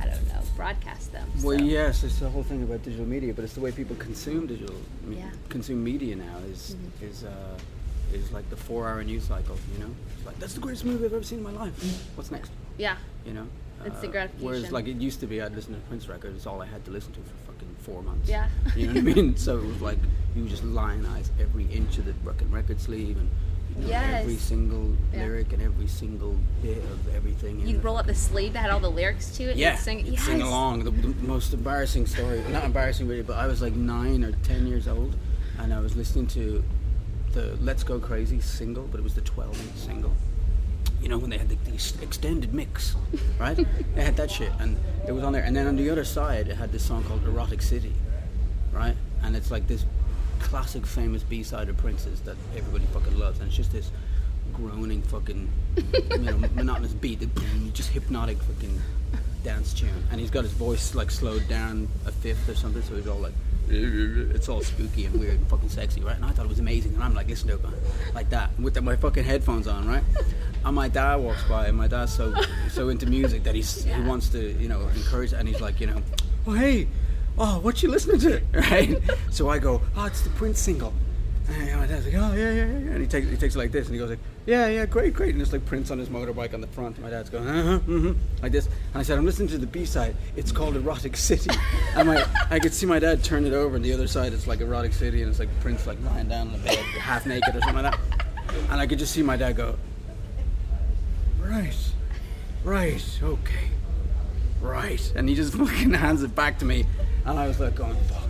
I 0.00 0.06
don't 0.06 0.26
know, 0.28 0.40
broadcast 0.56 1.12
them. 1.12 1.26
Well, 1.42 1.58
so. 1.58 1.64
yes, 1.64 2.04
it's 2.04 2.18
the 2.18 2.28
whole 2.28 2.42
thing 2.42 2.62
about 2.62 2.82
digital 2.82 3.06
media, 3.06 3.32
but 3.32 3.44
it's 3.44 3.54
the 3.54 3.60
way 3.60 3.72
people 3.72 3.96
consume 3.96 4.46
digital, 4.46 4.74
Yeah. 5.08 5.30
consume 5.48 5.82
media 5.82 6.16
now 6.16 6.38
is 6.50 6.76
is 7.02 7.24
uh, 7.24 7.58
is 8.12 8.30
like 8.32 8.48
the 8.50 8.56
four-hour 8.56 9.02
news 9.04 9.24
cycle. 9.24 9.56
You 9.74 9.84
know, 9.84 9.90
it's 10.16 10.26
like 10.26 10.38
that's 10.38 10.54
the 10.54 10.60
greatest 10.60 10.84
movie 10.84 11.04
I've 11.06 11.12
ever 11.14 11.22
seen 11.24 11.38
in 11.38 11.44
my 11.44 11.50
life. 11.52 11.74
What's 12.14 12.30
next? 12.30 12.50
Yeah. 12.78 12.96
You 13.24 13.32
know, 13.34 13.46
It's 13.84 14.02
Uh, 14.04 14.06
gratification. 14.08 14.46
Whereas, 14.46 14.72
like 14.72 14.86
it 14.86 14.96
used 14.96 15.20
to 15.20 15.26
be, 15.26 15.40
I'd 15.40 15.54
listen 15.54 15.74
to 15.74 15.80
Prince 15.88 16.08
records. 16.08 16.36
It's 16.36 16.46
all 16.46 16.60
I 16.62 16.66
had 16.66 16.84
to 16.84 16.90
listen 16.90 17.12
to 17.12 17.20
for 17.20 17.52
fucking 17.52 17.74
four 17.80 18.02
months. 18.02 18.28
Yeah. 18.28 18.48
You 18.76 18.86
know 18.88 19.00
what 19.00 19.12
I 19.12 19.14
mean? 19.14 19.36
So 19.36 19.58
it 19.58 19.64
was 19.64 19.80
like 19.80 19.98
you 20.34 20.46
just 20.48 20.62
lionize 20.64 21.30
every 21.40 21.64
inch 21.72 21.96
of 21.98 22.04
the 22.04 22.14
fucking 22.24 22.50
record 22.50 22.80
sleeve 22.80 23.16
and. 23.18 23.30
You 23.78 23.88
know, 23.88 23.92
Every 23.94 24.36
single 24.36 24.92
Yeah. 25.12 25.24
lyric 25.24 25.52
and 25.52 25.62
every 25.62 25.86
single 25.86 26.36
bit 26.62 26.78
of 26.78 27.14
everything. 27.14 27.60
You'd 27.66 27.84
roll 27.84 27.96
up 27.98 28.06
the 28.06 28.14
sleeve 28.14 28.54
that 28.54 28.60
had 28.60 28.70
all 28.70 28.80
the 28.80 28.90
lyrics 28.90 29.36
to 29.36 29.44
it. 29.44 29.50
and 29.52 29.58
yeah, 29.60 29.72
you'd 29.72 29.80
sing, 29.80 30.06
you'd 30.06 30.18
sing 30.20 30.40
along. 30.42 30.84
The, 30.84 30.90
the 30.90 31.08
most 31.26 31.52
embarrassing 31.52 32.06
story, 32.06 32.42
not 32.50 32.64
embarrassing 32.64 33.06
really, 33.06 33.22
but 33.22 33.36
I 33.36 33.46
was 33.46 33.60
like 33.60 33.74
nine 33.74 34.24
or 34.24 34.32
ten 34.42 34.66
years 34.66 34.88
old, 34.88 35.14
and 35.58 35.74
I 35.74 35.80
was 35.80 35.94
listening 35.96 36.26
to 36.28 36.64
the 37.32 37.56
"Let's 37.60 37.82
Go 37.82 37.98
Crazy" 38.00 38.40
single, 38.40 38.84
but 38.84 38.98
it 38.98 39.02
was 39.04 39.14
the 39.14 39.20
12-inch 39.20 39.74
single. 39.76 40.12
You 41.02 41.10
know 41.10 41.18
when 41.18 41.28
they 41.28 41.36
had 41.38 41.50
the, 41.50 41.56
the 41.70 41.74
extended 42.02 42.54
mix, 42.54 42.96
right? 43.38 43.56
they 43.94 44.02
had 44.02 44.16
that 44.16 44.30
shit, 44.30 44.50
and 44.58 44.78
it 45.06 45.12
was 45.12 45.22
on 45.22 45.32
there. 45.34 45.42
And 45.44 45.54
then 45.54 45.66
on 45.66 45.76
the 45.76 45.90
other 45.90 46.04
side, 46.04 46.48
it 46.48 46.56
had 46.56 46.72
this 46.72 46.82
song 46.84 47.04
called 47.04 47.22
"Erotic 47.24 47.60
City," 47.60 47.92
right? 48.72 48.96
And 49.22 49.36
it's 49.36 49.50
like 49.50 49.66
this 49.66 49.84
classic, 50.46 50.86
famous 50.86 51.22
B-side 51.24 51.68
of 51.68 51.76
Prince's 51.76 52.20
that 52.20 52.36
everybody 52.56 52.84
fucking 52.92 53.18
loves, 53.18 53.40
and 53.40 53.48
it's 53.48 53.56
just 53.56 53.72
this 53.72 53.90
groaning 54.52 55.02
fucking, 55.02 55.50
you 56.12 56.18
know, 56.18 56.38
monotonous 56.54 56.92
beat, 56.92 57.20
just 57.74 57.90
hypnotic 57.90 58.38
fucking 58.38 58.80
dance 59.42 59.74
tune. 59.74 59.90
And 60.10 60.20
he's 60.20 60.30
got 60.30 60.44
his 60.44 60.52
voice 60.52 60.94
like 60.94 61.10
slowed 61.10 61.48
down 61.48 61.88
a 62.06 62.12
fifth 62.12 62.48
or 62.48 62.54
something, 62.54 62.82
so 62.82 62.94
he's 62.94 63.08
all 63.08 63.18
like, 63.18 63.34
it's 63.68 64.48
all 64.48 64.62
spooky 64.62 65.06
and 65.06 65.18
weird 65.18 65.38
and 65.38 65.48
fucking 65.48 65.68
sexy, 65.68 66.00
right? 66.00 66.14
And 66.14 66.24
I 66.24 66.30
thought 66.30 66.44
it 66.44 66.48
was 66.48 66.60
amazing, 66.60 66.94
and 66.94 67.02
I'm 67.02 67.14
like 67.14 67.26
listening 67.26 67.58
to 67.58 67.66
it 67.66 67.74
like 68.14 68.30
that 68.30 68.56
with 68.60 68.74
the, 68.74 68.80
my 68.80 68.94
fucking 68.94 69.24
headphones 69.24 69.66
on, 69.66 69.88
right? 69.88 70.04
And 70.64 70.76
my 70.76 70.88
dad 70.88 71.16
walks 71.16 71.42
by, 71.48 71.66
and 71.66 71.76
my 71.76 71.88
dad's 71.88 72.14
so 72.14 72.32
so 72.70 72.88
into 72.88 73.06
music 73.06 73.42
that 73.42 73.56
he's 73.56 73.82
he 73.84 74.00
wants 74.02 74.28
to, 74.30 74.52
you 74.60 74.68
know, 74.68 74.80
encourage, 74.94 75.32
and 75.32 75.48
he's 75.48 75.60
like, 75.60 75.80
you 75.80 75.88
know, 75.88 76.00
oh 76.46 76.52
hey, 76.52 76.86
oh 77.38 77.58
what 77.60 77.82
you 77.82 77.90
listening 77.90 78.20
to, 78.20 78.42
right? 78.70 78.98
So 79.30 79.48
I 79.48 79.58
go, 79.58 79.80
oh 79.96 80.04
it's 80.04 80.22
the 80.22 80.30
Prince 80.30 80.60
single. 80.60 80.92
And 81.48 81.80
my 81.80 81.86
dad's 81.86 82.04
like, 82.06 82.14
oh 82.16 82.34
yeah, 82.34 82.50
yeah, 82.50 82.64
yeah. 82.64 82.92
And 82.92 83.00
he 83.00 83.06
takes 83.06 83.28
he 83.28 83.36
takes 83.36 83.54
it 83.54 83.58
like 83.58 83.70
this, 83.70 83.86
and 83.86 83.94
he 83.94 83.98
goes 83.98 84.10
like, 84.10 84.18
yeah, 84.46 84.66
yeah, 84.66 84.84
great, 84.84 85.14
great. 85.14 85.32
And 85.32 85.40
it's 85.40 85.52
like 85.52 85.64
Prince 85.64 85.92
on 85.92 85.98
his 85.98 86.08
motorbike 86.08 86.54
on 86.54 86.60
the 86.60 86.66
front. 86.66 86.98
My 87.00 87.08
dad's 87.08 87.30
going, 87.30 87.46
uh-huh, 87.46 87.78
mm-hmm, 87.78 88.12
like 88.42 88.50
this. 88.50 88.66
And 88.66 88.96
I 88.96 89.02
said, 89.02 89.16
I'm 89.16 89.24
listening 89.24 89.48
to 89.48 89.58
the 89.58 89.66
B 89.66 89.84
side. 89.84 90.16
It's 90.34 90.50
called 90.50 90.74
Erotic 90.74 91.16
City. 91.16 91.50
and 91.94 92.08
my 92.08 92.24
I 92.50 92.58
could 92.58 92.74
see 92.74 92.86
my 92.86 92.98
dad 92.98 93.22
turn 93.22 93.44
it 93.44 93.52
over, 93.52 93.76
and 93.76 93.84
the 93.84 93.92
other 93.92 94.08
side 94.08 94.32
it's 94.32 94.48
like 94.48 94.60
Erotic 94.60 94.92
City, 94.92 95.22
and 95.22 95.30
it's 95.30 95.38
like 95.38 95.48
Prince 95.60 95.86
like 95.86 95.98
lying 96.04 96.28
down 96.28 96.48
on 96.48 96.52
the 96.52 96.58
bed, 96.58 96.78
half 96.78 97.26
naked 97.26 97.54
or 97.54 97.60
something 97.60 97.82
like 97.82 97.92
that. 97.92 98.26
And 98.70 98.80
I 98.80 98.86
could 98.86 98.98
just 98.98 99.12
see 99.12 99.22
my 99.22 99.36
dad 99.36 99.56
go, 99.56 99.76
right, 101.38 101.76
right, 102.64 103.20
okay, 103.22 103.68
right. 104.60 105.12
And 105.14 105.28
he 105.28 105.34
just 105.34 105.54
fucking 105.58 105.94
hands 105.94 106.22
it 106.22 106.34
back 106.34 106.58
to 106.60 106.64
me, 106.64 106.86
and 107.26 107.38
I 107.38 107.46
was 107.46 107.60
like 107.60 107.74
going, 107.74 107.96
fuck. 108.04 108.22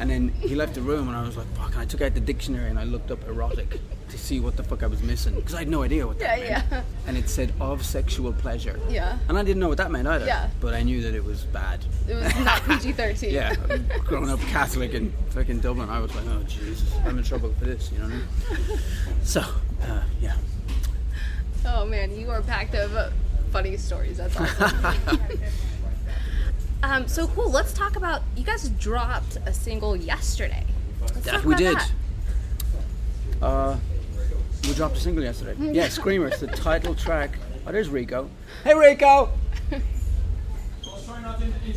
And 0.00 0.08
then 0.10 0.28
he 0.40 0.54
left 0.54 0.74
the 0.74 0.80
room, 0.80 1.08
and 1.08 1.16
I 1.16 1.22
was 1.24 1.36
like, 1.36 1.46
"Fuck!" 1.56 1.72
And 1.72 1.80
I 1.80 1.84
took 1.84 2.00
out 2.00 2.14
the 2.14 2.20
dictionary 2.20 2.68
and 2.70 2.78
I 2.78 2.84
looked 2.84 3.10
up 3.10 3.22
erotic 3.28 3.78
to 4.08 4.18
see 4.18 4.40
what 4.40 4.56
the 4.56 4.62
fuck 4.64 4.82
I 4.82 4.86
was 4.86 5.02
missing 5.02 5.34
because 5.34 5.54
I 5.54 5.58
had 5.60 5.68
no 5.68 5.82
idea 5.82 6.06
what 6.06 6.18
that 6.18 6.38
Yeah, 6.40 6.48
meant. 6.58 6.64
yeah. 6.70 6.82
And 7.06 7.16
it 7.18 7.28
said 7.28 7.52
of 7.60 7.84
sexual 7.84 8.32
pleasure. 8.32 8.80
Yeah. 8.88 9.18
And 9.28 9.38
I 9.38 9.42
didn't 9.44 9.60
know 9.60 9.68
what 9.68 9.78
that 9.78 9.90
meant 9.90 10.08
either. 10.08 10.26
Yeah. 10.26 10.48
But 10.60 10.74
I 10.74 10.82
knew 10.82 11.00
that 11.02 11.14
it 11.14 11.22
was 11.24 11.42
bad. 11.44 11.84
It 12.08 12.14
was 12.14 12.34
not 12.44 12.62
PG 12.66 12.92
thirteen. 12.92 13.30
Yeah, 13.34 13.54
growing 14.04 14.30
up 14.30 14.40
Catholic 14.40 14.94
in 14.94 15.12
fucking 15.30 15.60
Dublin, 15.60 15.88
I 15.90 16.00
was 16.00 16.14
like, 16.14 16.24
oh 16.28 16.42
Jesus, 16.44 16.90
I'm 17.04 17.18
in 17.18 17.24
trouble 17.24 17.52
for 17.58 17.64
this, 17.66 17.92
you 17.92 17.98
know 17.98 18.04
what 18.06 18.14
I 18.14 18.68
mean? 18.68 18.78
So, 19.22 19.40
uh, 19.82 20.02
yeah. 20.20 20.36
Oh 21.66 21.86
man, 21.86 22.14
you 22.18 22.30
are 22.30 22.42
packed 22.42 22.74
of 22.74 23.12
funny 23.52 23.76
stories. 23.76 24.16
That's 24.16 24.36
awesome. 24.36 24.96
um, 26.90 27.08
so 27.08 27.26
cool. 27.28 27.50
Let's 27.50 27.72
talk 27.72 27.96
about. 27.96 28.22
You 28.36 28.44
guys 28.44 28.68
dropped 28.68 29.38
a 29.46 29.52
single 29.52 29.96
yesterday. 29.96 30.64
Talk 31.24 31.44
we 31.44 31.54
did. 31.54 31.78
Uh, 33.40 33.76
we 34.64 34.74
dropped 34.74 34.96
a 34.96 35.00
single 35.00 35.22
yesterday. 35.22 35.54
Yeah, 35.74 35.88
Screamer. 35.88 36.28
It's 36.28 36.40
the 36.40 36.46
title 36.46 36.94
track. 36.94 37.38
Oh, 37.66 37.72
there's 37.72 37.88
Rico. 37.88 38.28
Hey, 38.62 38.74
Rico. 38.74 39.30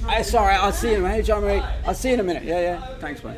I 0.08 0.22
sorry. 0.22 0.56
I'll 0.56 0.72
see 0.72 0.92
you 0.92 1.06
in. 1.06 1.12
Hey, 1.12 1.22
John 1.22 1.42
Marie. 1.42 1.62
I'll 1.86 1.94
see 1.94 2.10
you 2.10 2.16
in 2.16 2.20
a 2.20 2.24
minute. 2.24 2.44
Yeah, 2.44 2.60
yeah. 2.60 2.98
Thanks, 3.00 3.24
man. 3.24 3.38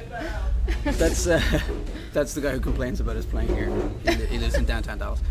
That's 0.84 1.28
uh, 1.28 1.42
that's 2.14 2.34
the 2.34 2.42
guy 2.42 2.52
who 2.52 2.60
complains 2.60 3.00
about 3.00 3.16
us 3.16 3.26
playing 3.26 3.56
here. 3.56 3.72
He, 4.06 4.26
he 4.26 4.38
lives 4.38 4.56
in 4.56 4.66
downtown 4.66 4.98
Dallas. 4.98 5.22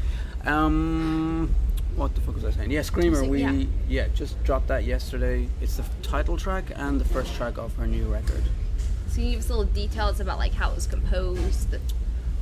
Um, 0.44 1.54
what 1.98 2.14
the 2.14 2.20
fuck 2.20 2.34
was 2.36 2.44
I 2.44 2.50
saying? 2.50 2.70
Yeah, 2.70 2.82
Screamer. 2.82 3.16
So, 3.24 3.28
We 3.28 3.40
yeah. 3.42 3.64
yeah 3.88 4.08
just 4.14 4.42
dropped 4.44 4.68
that 4.68 4.84
yesterday. 4.84 5.48
It's 5.60 5.76
the 5.76 5.84
title 6.02 6.36
track 6.36 6.64
and 6.74 7.00
the 7.00 7.04
first 7.04 7.34
track 7.34 7.58
off 7.58 7.78
our 7.78 7.86
new 7.86 8.06
record. 8.06 8.42
So 9.08 9.20
you 9.20 9.32
give 9.32 9.40
us 9.40 9.48
little 9.50 9.64
details 9.64 10.20
about 10.20 10.38
like 10.38 10.52
how 10.54 10.70
it 10.70 10.74
was 10.74 10.86
composed. 10.86 11.70
The, 11.70 11.80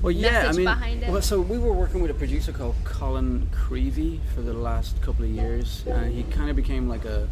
Well, 0.02 0.10
yeah, 0.12 0.46
I 0.48 0.52
mean, 0.52 0.64
behind 0.66 1.02
it? 1.04 1.10
well, 1.10 1.22
so 1.22 1.40
we 1.40 1.58
were 1.58 1.72
working 1.72 2.02
with 2.02 2.10
a 2.10 2.14
producer 2.14 2.52
called 2.52 2.74
Colin 2.84 3.48
Creevy 3.52 4.20
for 4.34 4.42
the 4.42 4.52
last 4.52 5.00
couple 5.00 5.24
of 5.24 5.30
years, 5.30 5.84
and 5.86 6.12
he 6.12 6.22
kind 6.24 6.50
of 6.50 6.56
became 6.56 6.88
like 6.88 7.04
a 7.04 7.28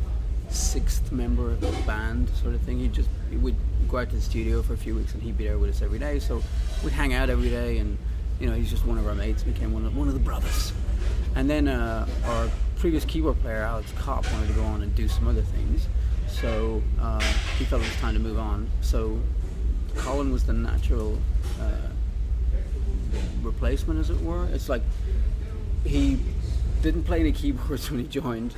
sixth 0.49 1.11
member 1.13 1.51
of 1.51 1.61
the 1.61 1.71
band, 1.87 2.29
sort 2.43 2.55
of 2.55 2.61
thing. 2.63 2.79
He 2.79 2.89
just 2.89 3.09
he 3.31 3.37
would 3.37 3.57
go 3.89 3.99
out 3.99 4.09
to 4.11 4.17
the 4.17 4.23
studio 4.23 4.63
for 4.63 4.73
a 4.75 4.79
few 4.79 4.95
weeks, 4.95 5.13
and 5.15 5.23
he'd 5.23 5.37
be 5.37 5.45
there 5.45 5.59
with 5.59 5.71
us 5.71 5.83
every 5.83 5.99
day. 5.99 6.19
So 6.21 6.43
we'd 6.83 6.93
hang 6.93 7.13
out 7.13 7.29
every 7.29 7.51
day, 7.51 7.79
and 7.79 7.99
you 8.41 8.49
know, 8.49 8.55
he's 8.57 8.71
just 8.71 8.87
one 8.87 8.99
of 8.99 9.07
our 9.07 9.15
mates. 9.15 9.43
Became 9.43 9.73
one 9.73 9.85
of 9.85 9.97
one 9.97 10.09
of 10.09 10.15
the 10.15 10.21
brothers. 10.21 10.73
And 11.35 11.51
then 11.51 11.69
uh, 11.69 12.07
our 12.27 12.49
previous 12.77 13.05
keyboard 13.05 13.41
player, 13.41 13.63
Alex 13.63 13.93
Kopp, 13.99 14.31
wanted 14.33 14.49
to 14.49 14.55
go 14.55 14.65
on 14.65 14.83
and 14.83 14.95
do 14.95 15.09
some 15.09 15.27
other 15.27 15.43
things. 15.43 15.89
So 16.29 16.83
uh, 17.01 17.21
he 17.59 17.65
felt 17.65 17.83
it 17.83 17.89
was 17.89 17.97
time 17.97 18.15
to 18.15 18.21
move 18.21 18.39
on. 18.39 18.69
So 18.83 19.19
Colin 19.97 20.33
was 20.33 20.45
the 20.45 20.53
natural 20.53 21.19
uh, 21.61 21.89
replacement, 23.43 24.01
as 24.01 24.11
it 24.11 24.21
were. 24.21 24.47
It's 24.47 24.69
like 24.69 24.83
he 25.85 26.19
didn't 26.83 27.05
play 27.05 27.21
any 27.21 27.33
keyboards 27.41 27.91
when 27.91 28.01
he 28.01 28.07
joined, 28.07 28.55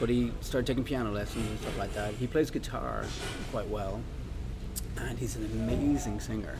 but 0.00 0.08
he 0.08 0.32
started 0.40 0.66
taking 0.66 0.84
piano 0.84 1.10
lessons 1.12 1.48
and 1.48 1.60
stuff 1.60 1.78
like 1.78 1.94
that. 1.94 2.14
He 2.14 2.26
plays 2.26 2.50
guitar 2.50 3.04
quite 3.50 3.68
well, 3.68 4.00
and 4.96 5.18
he's 5.18 5.36
an 5.36 5.44
amazing 5.52 6.20
singer, 6.20 6.56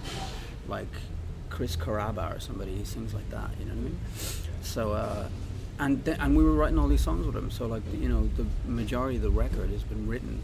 like 0.68 0.86
Chris 1.50 1.76
Carrabba 1.76 2.36
or 2.36 2.40
somebody. 2.40 2.74
He 2.76 2.84
sings 2.84 3.14
like 3.14 3.28
that, 3.30 3.50
you 3.58 3.66
know 3.66 3.72
what 3.72 3.80
I 3.80 3.82
mean? 3.82 3.98
So, 4.62 4.92
uh, 4.92 5.28
and 5.78 6.04
th- 6.04 6.18
and 6.20 6.36
we 6.36 6.42
were 6.42 6.52
writing 6.52 6.78
all 6.78 6.88
these 6.88 7.00
songs 7.00 7.26
with 7.26 7.36
him. 7.36 7.50
So 7.50 7.66
like 7.66 7.82
you 7.92 8.08
know, 8.08 8.28
the 8.36 8.46
majority 8.70 9.16
of 9.16 9.22
the 9.22 9.30
record 9.30 9.70
has 9.70 9.82
been 9.82 10.08
written 10.08 10.42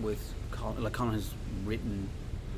with 0.00 0.34
Colin. 0.50 0.82
Like 0.82 0.92
Colin 0.92 1.14
has 1.14 1.32
written 1.64 2.08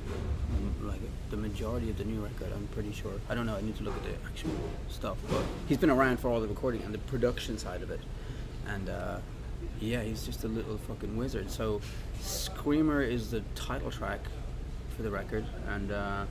um, 0.08 0.86
like 0.86 1.00
the 1.30 1.36
majority 1.36 1.90
of 1.90 1.98
the 1.98 2.04
new 2.04 2.20
record. 2.20 2.52
I'm 2.54 2.68
pretty 2.68 2.92
sure. 2.92 3.12
I 3.28 3.34
don't 3.34 3.46
know. 3.46 3.56
I 3.56 3.62
need 3.62 3.76
to 3.76 3.82
look 3.82 3.96
at 3.96 4.04
the 4.04 4.14
actual 4.26 4.50
stuff, 4.88 5.16
but 5.28 5.42
he's 5.68 5.78
been 5.78 5.90
around 5.90 6.18
for 6.18 6.28
all 6.28 6.40
the 6.40 6.48
recording 6.48 6.82
and 6.82 6.94
the 6.94 6.98
production 6.98 7.58
side 7.58 7.82
of 7.82 7.90
it. 7.90 8.00
And 8.66 8.88
uh, 8.88 9.18
yeah, 9.80 10.02
he's 10.02 10.24
just 10.24 10.44
a 10.44 10.48
little 10.48 10.78
fucking 10.78 11.16
wizard. 11.16 11.50
So, 11.50 11.80
Screamer 12.20 13.02
is 13.02 13.30
the 13.30 13.42
title 13.54 13.90
track 13.90 14.20
for 14.96 15.02
the 15.02 15.10
record, 15.10 15.44
and 15.68 15.90
uh, 15.90 16.24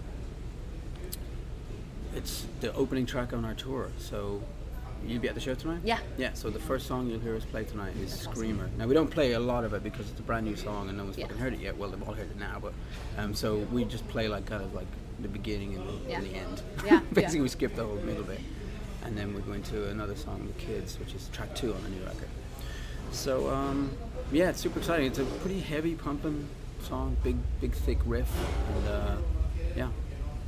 it's 2.15 2.45
the 2.62 2.73
opening 2.73 3.06
track 3.06 3.34
on 3.34 3.43
our 3.43 3.54
tour. 3.54 3.91
So, 3.97 4.41
you 5.05 5.19
be 5.19 5.27
at 5.27 5.35
the 5.35 5.41
show 5.41 5.53
tonight? 5.55 5.81
Yeah. 5.83 5.99
Yeah. 6.17 6.33
So 6.33 6.49
the 6.49 6.59
first 6.59 6.87
song 6.87 7.07
you'll 7.09 7.19
hear 7.19 7.35
us 7.35 7.45
play 7.45 7.63
tonight 7.63 7.93
is 7.97 8.11
Screamer. 8.13 8.69
Now 8.77 8.87
we 8.87 8.93
don't 8.93 9.09
play 9.09 9.33
a 9.33 9.39
lot 9.39 9.63
of 9.63 9.73
it 9.73 9.83
because 9.83 10.09
it's 10.09 10.19
a 10.19 10.23
brand 10.23 10.45
new 10.45 10.55
song 10.55 10.89
and 10.89 10.97
no 10.97 11.03
one's 11.03 11.17
Yeah. 11.17 11.25
fucking 11.27 11.39
heard 11.41 11.53
it 11.53 11.59
yet. 11.59 11.77
Well, 11.77 11.89
they've 11.89 12.01
all 12.07 12.13
heard 12.13 12.29
it 12.29 12.39
now, 12.39 12.59
but 12.61 12.73
um, 13.17 13.33
so 13.33 13.57
we 13.71 13.83
just 13.83 14.07
play 14.07 14.27
like 14.27 14.45
kind 14.45 14.63
of 14.63 14.73
like 14.73 14.87
the 15.19 15.27
beginning 15.27 15.75
and 15.75 15.87
the, 15.87 16.09
Yeah. 16.09 16.17
and 16.19 16.25
the 16.27 16.35
end. 16.35 16.61
Yeah, 16.85 16.99
Basically, 17.13 17.37
yeah. 17.37 17.41
we 17.43 17.49
skip 17.49 17.75
the 17.75 17.83
whole 17.85 17.95
middle 17.97 18.23
bit, 18.23 18.39
and 19.03 19.17
then 19.17 19.33
we 19.33 19.41
go 19.41 19.53
into 19.53 19.87
another 19.89 20.15
song, 20.15 20.47
"The 20.47 20.53
Kids," 20.65 20.97
which 20.99 21.13
is 21.13 21.29
track 21.33 21.55
two 21.55 21.73
on 21.73 21.83
the 21.83 21.89
new 21.89 22.03
record. 22.05 22.29
So 23.11 23.49
um, 23.49 23.91
yeah, 24.31 24.49
it's 24.49 24.61
super 24.61 24.79
exciting. 24.79 25.07
It's 25.07 25.19
a 25.19 25.25
pretty 25.25 25.59
heavy 25.59 25.95
pumping 25.95 26.47
song, 26.81 27.17
big 27.23 27.37
big 27.59 27.73
thick 27.73 27.99
riff, 28.05 28.29
and 28.75 28.87
uh, 28.87 29.15
yeah, 29.75 29.89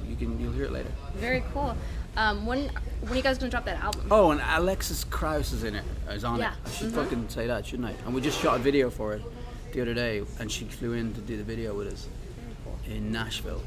you 0.08 0.16
can 0.16 0.40
you'll 0.40 0.54
hear 0.54 0.66
it 0.66 0.72
later. 0.72 0.92
very 1.16 1.44
cool. 1.54 1.76
Um, 2.16 2.46
when 2.46 2.70
when 3.02 3.12
are 3.14 3.16
you 3.16 3.22
guys 3.24 3.38
gonna 3.38 3.50
drop 3.50 3.66
that 3.66 3.82
album? 3.84 4.06
Oh, 4.12 4.32
and 4.32 4.42
Alexis 4.56 5.04
Krauss 5.04 5.52
is 5.52 5.64
in 5.64 5.76
it. 5.76 5.84
Is 6.10 6.24
on 6.24 6.40
Yeah. 6.40 6.54
it. 6.54 6.58
I 6.66 6.70
should 6.72 6.92
Mhm. 6.92 6.96
fucking 6.96 7.30
say 7.30 7.48
that, 7.48 7.66
shouldn't 7.66 7.88
I? 7.90 7.96
And 8.06 8.14
we 8.14 8.22
just 8.22 8.40
shot 8.40 8.60
a 8.60 8.64
video 8.64 8.90
for 8.90 9.14
it 9.14 9.22
the 9.74 9.82
other 9.82 9.94
day, 9.94 10.24
and 10.40 10.52
she 10.52 10.66
flew 10.66 10.94
in 10.94 11.14
to 11.16 11.22
do 11.22 11.38
the 11.38 11.44
video 11.44 11.74
with 11.74 11.88
us 11.92 12.08
in 12.86 13.12
Nashville. 13.12 13.62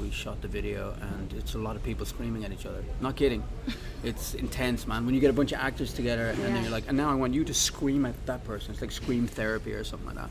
We 0.00 0.10
shot 0.12 0.40
the 0.40 0.48
video, 0.48 0.94
and 1.00 1.32
it's 1.32 1.54
a 1.54 1.58
lot 1.58 1.74
of 1.74 1.82
people 1.82 2.06
screaming 2.06 2.44
at 2.44 2.52
each 2.52 2.64
other. 2.64 2.84
Not 3.00 3.16
kidding. 3.16 3.42
it's 4.04 4.34
intense, 4.34 4.86
man. 4.86 5.04
When 5.04 5.14
you 5.14 5.20
get 5.20 5.30
a 5.30 5.34
bunch 5.34 5.50
of 5.52 5.58
actors 5.58 5.92
together, 5.92 6.28
and 6.28 6.38
then 6.38 6.62
you're 6.62 6.70
like, 6.70 6.84
and 6.86 6.96
now 6.96 7.10
I 7.10 7.14
want 7.14 7.34
you 7.34 7.44
to 7.44 7.52
scream 7.52 8.06
at 8.06 8.14
that 8.26 8.44
person. 8.44 8.70
It's 8.72 8.80
like 8.80 8.92
scream 8.92 9.26
therapy 9.26 9.72
or 9.72 9.82
something 9.82 10.06
like 10.06 10.16
that. 10.16 10.30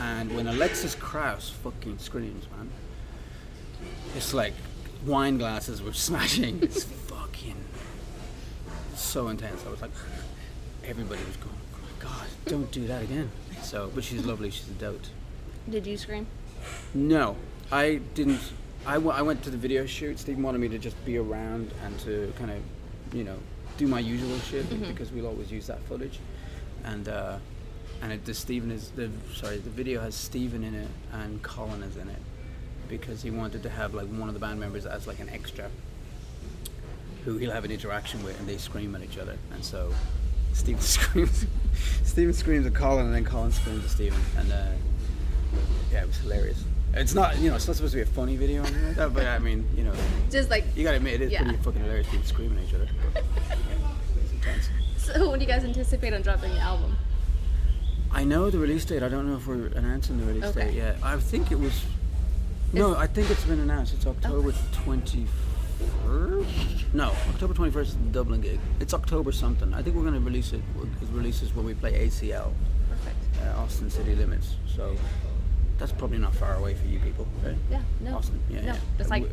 And 0.00 0.34
when 0.34 0.48
Alexis 0.48 0.96
Krauss 0.96 1.50
fucking 1.62 1.98
screams, 2.00 2.46
man, 2.56 2.68
it's 4.16 4.34
like 4.34 4.54
wine 5.06 5.38
glasses 5.38 5.82
were 5.82 5.92
smashing. 6.08 6.62
It's 6.62 6.84
fucking 6.84 7.56
so 8.94 9.28
intense. 9.28 9.64
I 9.66 9.70
was 9.70 9.82
like, 9.82 9.90
everybody 10.84 11.22
was 11.24 11.36
going, 11.36 11.56
oh 11.74 11.78
my 11.82 12.04
god, 12.08 12.26
don't 12.46 12.70
do 12.70 12.86
that 12.86 13.02
again. 13.02 13.30
So, 13.62 13.90
but 13.94 14.04
she's 14.04 14.24
lovely. 14.24 14.50
She's 14.50 14.68
a 14.68 14.72
dote. 14.72 15.08
Did 15.68 15.86
you 15.86 15.96
scream? 15.96 16.26
No, 16.92 17.36
I 17.72 18.00
didn't. 18.14 18.40
I, 18.86 18.94
w- 18.94 19.12
I 19.12 19.22
went 19.22 19.42
to 19.44 19.50
the 19.50 19.56
video 19.56 19.86
shoot. 19.86 20.18
Steve 20.18 20.38
wanted 20.38 20.58
me 20.60 20.68
to 20.68 20.78
just 20.78 21.02
be 21.06 21.16
around 21.16 21.70
and 21.84 21.98
to 22.00 22.32
kind 22.38 22.50
of, 22.50 22.58
you 23.14 23.24
know, 23.24 23.36
do 23.78 23.86
my 23.86 23.98
usual 23.98 24.38
shit 24.40 24.68
because 24.88 25.10
we'll 25.10 25.26
always 25.26 25.50
use 25.50 25.66
that 25.68 25.80
footage. 25.84 26.18
And 26.84 27.08
uh, 27.08 27.38
and 28.02 28.12
it, 28.12 28.24
the 28.26 28.34
Stephan 28.34 28.70
is 28.70 28.90
the 28.90 29.10
sorry 29.34 29.56
the 29.56 29.70
video 29.70 30.00
has 30.02 30.14
Stephan 30.14 30.62
in 30.62 30.74
it 30.74 30.88
and 31.12 31.42
Colin 31.42 31.82
is 31.82 31.96
in 31.96 32.08
it 32.08 32.18
because 32.88 33.22
he 33.22 33.30
wanted 33.30 33.62
to 33.62 33.68
have 33.70 33.94
like 33.94 34.06
one 34.08 34.28
of 34.28 34.34
the 34.34 34.40
band 34.40 34.60
members 34.60 34.86
as 34.86 35.06
like 35.06 35.20
an 35.20 35.28
extra 35.30 35.68
who 37.24 37.38
he'll 37.38 37.52
have 37.52 37.64
an 37.64 37.70
interaction 37.70 38.22
with 38.22 38.38
and 38.38 38.48
they 38.48 38.56
scream 38.56 38.94
at 38.94 39.02
each 39.02 39.18
other 39.18 39.36
and 39.52 39.64
so 39.64 39.92
Stephan 40.52 40.80
screams 40.80 41.46
Stephan 42.04 42.32
screams 42.34 42.66
at 42.66 42.74
Colin 42.74 43.06
and 43.06 43.14
then 43.14 43.24
Colin 43.24 43.50
screams 43.52 43.84
at 43.84 43.90
Stephan 43.90 44.20
and 44.38 44.52
uh, 44.52 44.66
yeah 45.92 46.02
it 46.02 46.06
was 46.06 46.16
hilarious 46.18 46.62
it's 46.92 47.14
not 47.14 47.38
you 47.38 47.48
know 47.50 47.56
it's 47.56 47.66
not 47.66 47.76
supposed 47.76 47.92
to 47.92 47.96
be 47.98 48.02
a 48.02 48.06
funny 48.06 48.36
video 48.36 48.62
or 48.62 48.66
anything 48.66 48.86
like 48.88 48.96
that 48.96 49.14
but 49.14 49.26
I 49.26 49.38
mean 49.38 49.66
you 49.76 49.84
know 49.84 49.94
Just 50.30 50.50
like 50.50 50.64
you 50.76 50.84
gotta 50.84 50.98
admit 50.98 51.14
it 51.14 51.22
is 51.22 51.32
Yeah. 51.32 51.42
pretty 51.42 51.58
fucking 51.58 51.80
hilarious 51.80 52.08
people 52.08 52.26
screaming 52.26 52.58
at 52.58 52.64
each 52.68 52.74
other 52.74 52.88
yeah, 53.14 54.54
so. 54.98 55.30
When 55.30 55.38
do 55.38 55.44
you 55.46 55.50
guys 55.50 55.64
anticipate 55.64 56.12
on 56.12 56.22
dropping 56.22 56.50
the 56.54 56.60
album? 56.60 56.96
I 58.12 58.22
know 58.24 58.48
the 58.50 58.58
release 58.58 58.84
date 58.84 59.02
I 59.02 59.08
don't 59.08 59.26
know 59.28 59.36
if 59.36 59.46
we're 59.46 59.66
announcing 59.68 60.20
the 60.20 60.26
release 60.26 60.44
Okay. 60.44 60.66
date 60.66 60.74
yet 60.74 60.96
I 61.02 61.16
think 61.16 61.50
it 61.50 61.58
was 61.58 61.82
no 62.74 62.94
I 62.96 63.06
think 63.06 63.30
it's 63.30 63.44
been 63.44 63.60
announced 63.60 63.94
it's 63.94 64.06
October 64.06 64.52
21st 64.52 65.26
no 66.94 67.12
October 67.30 67.54
21st 67.54 67.80
is 67.80 67.96
the 67.96 68.02
Dublin 68.10 68.40
gig 68.40 68.60
it's 68.80 68.94
October 68.94 69.32
something 69.32 69.72
I 69.74 69.82
think 69.82 69.96
we're 69.96 70.02
going 70.02 70.14
to 70.14 70.20
release 70.20 70.52
it 70.52 70.62
it 70.82 71.08
releases 71.12 71.54
when 71.54 71.66
we 71.66 71.74
play 71.74 72.06
ACL 72.06 72.52
Perfect. 72.90 73.16
uh, 73.42 73.60
Austin 73.60 73.90
City 73.90 74.14
Limits. 74.14 74.56
So 74.66 74.96
that's 75.78 75.92
probably 75.92 76.18
not 76.18 76.34
far 76.34 76.54
away 76.54 76.74
for 76.74 76.86
you 76.86 76.98
people, 77.00 77.26
right? 77.44 77.56
Yeah. 77.70 77.80
No. 78.00 78.16
Austin. 78.16 78.40
Yeah, 78.48 78.60
no. 78.60 78.66
yeah. 78.66 78.76
It's 78.98 79.10
like 79.10 79.24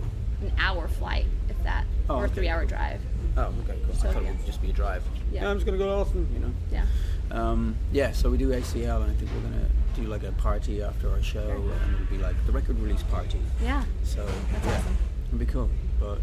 an 0.42 0.52
hour 0.58 0.88
flight, 0.88 1.26
if 1.50 1.62
that, 1.64 1.86
Oh, 2.10 2.16
or 2.16 2.24
a 2.24 2.26
okay. 2.26 2.36
three-hour 2.36 2.66
drive. 2.66 3.00
Oh, 3.38 3.54
okay, 3.64 3.78
cool. 3.86 3.96
So, 3.96 4.10
I 4.10 4.14
thought 4.14 4.24
yeah. 4.24 4.30
it 4.30 4.38
would 4.38 4.46
just 4.46 4.62
be 4.62 4.70
a 4.72 4.74
drive. 4.74 5.04
Yeah. 5.32 5.50
I'm 5.50 5.58
just 5.58 5.66
gonna 5.66 5.78
go 5.78 5.86
to 5.86 5.92
Austin, 5.92 6.28
you 6.34 6.40
know. 6.40 6.52
Yeah. 6.72 6.86
Um, 7.30 7.76
yeah, 7.92 8.12
so 8.12 8.30
we 8.32 8.38
do 8.38 8.50
ACL, 8.50 9.04
and 9.04 9.12
I 9.12 9.16
think 9.16 9.30
we're 9.36 9.50
gonna 9.50 9.66
do 9.96 10.04
like 10.04 10.24
a 10.24 10.32
party 10.34 10.82
after 10.82 11.10
our 11.10 11.22
show, 11.22 11.40
and 11.50 11.96
it'll 11.96 12.06
be 12.08 12.18
like 12.18 12.36
the 12.46 12.52
record 12.52 12.80
release 12.80 13.04
party. 13.04 13.40
Yeah. 13.62 13.84
So 14.04 14.26
That's 14.26 14.66
yeah, 14.66 14.78
awesome. 14.78 14.98
it'll 15.28 15.40
be 15.40 15.46
cool. 15.46 15.70
But 16.00 16.20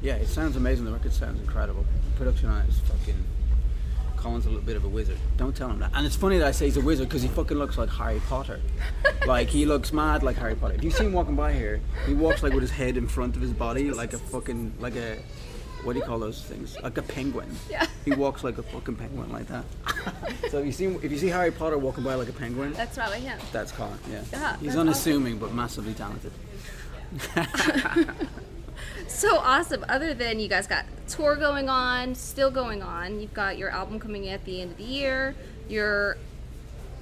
yeah, 0.00 0.16
it 0.16 0.28
sounds 0.28 0.56
amazing. 0.56 0.84
The 0.84 0.92
record 0.92 1.12
sounds 1.12 1.40
incredible. 1.40 1.84
The 2.12 2.18
production 2.18 2.48
on 2.48 2.62
it 2.62 2.68
is 2.68 2.78
fucking 2.80 3.22
Colin's 4.16 4.46
a 4.46 4.48
little 4.48 4.64
bit 4.64 4.76
of 4.76 4.84
a 4.84 4.88
wizard. 4.88 5.18
Don't 5.36 5.54
tell 5.54 5.68
him 5.68 5.80
that. 5.80 5.90
And 5.94 6.06
it's 6.06 6.14
funny 6.14 6.38
that 6.38 6.46
I 6.46 6.52
say 6.52 6.66
he's 6.66 6.76
a 6.76 6.80
wizard 6.80 7.08
because 7.08 7.22
he 7.22 7.28
fucking 7.28 7.56
looks 7.56 7.76
like 7.76 7.88
Harry 7.88 8.20
Potter. 8.28 8.60
like 9.26 9.48
he 9.48 9.66
looks 9.66 9.92
mad 9.92 10.22
like 10.22 10.36
Harry 10.36 10.54
Potter. 10.54 10.74
If 10.74 10.84
you 10.84 10.90
see 10.92 11.04
him 11.04 11.12
walking 11.12 11.34
by 11.34 11.52
here, 11.52 11.80
he 12.06 12.14
walks 12.14 12.42
like 12.42 12.52
with 12.52 12.62
his 12.62 12.70
head 12.70 12.96
in 12.96 13.08
front 13.08 13.34
of 13.34 13.42
his 13.42 13.52
body, 13.52 13.90
like 13.90 14.12
a 14.12 14.18
fucking 14.18 14.74
like 14.78 14.94
a 14.94 15.18
what 15.84 15.94
do 15.94 15.98
you 15.98 16.04
call 16.04 16.18
those 16.18 16.42
things? 16.42 16.76
Like 16.82 16.96
a 16.98 17.02
penguin. 17.02 17.48
Yeah. 17.70 17.86
He 18.04 18.12
walks 18.12 18.44
like 18.44 18.58
a 18.58 18.62
fucking 18.62 18.96
penguin 18.96 19.32
like 19.32 19.46
that. 19.48 19.64
so 20.50 20.58
if 20.58 20.66
you 20.66 20.72
see 20.72 20.86
if 20.86 21.10
you 21.10 21.18
see 21.18 21.28
Harry 21.28 21.50
Potter 21.50 21.78
walking 21.78 22.04
by 22.04 22.14
like 22.14 22.28
a 22.28 22.32
penguin, 22.32 22.72
That's 22.72 22.96
probably 22.96 23.20
him. 23.20 23.38
that's 23.52 23.72
Colin. 23.72 23.98
Yeah. 24.10 24.22
Yeah, 24.32 24.56
He's 24.58 24.76
unassuming 24.76 25.38
but 25.38 25.52
massively 25.52 25.94
talented. 25.94 26.32
So 29.12 29.36
awesome. 29.36 29.84
Other 29.88 30.14
than 30.14 30.40
you 30.40 30.48
guys 30.48 30.66
got 30.66 30.86
tour 31.06 31.36
going 31.36 31.68
on, 31.68 32.14
still 32.14 32.50
going 32.50 32.82
on. 32.82 33.20
You've 33.20 33.34
got 33.34 33.58
your 33.58 33.68
album 33.70 34.00
coming 34.00 34.28
at 34.28 34.44
the 34.44 34.60
end 34.62 34.72
of 34.72 34.78
the 34.78 34.84
year. 34.84 35.34
Your 35.68 36.16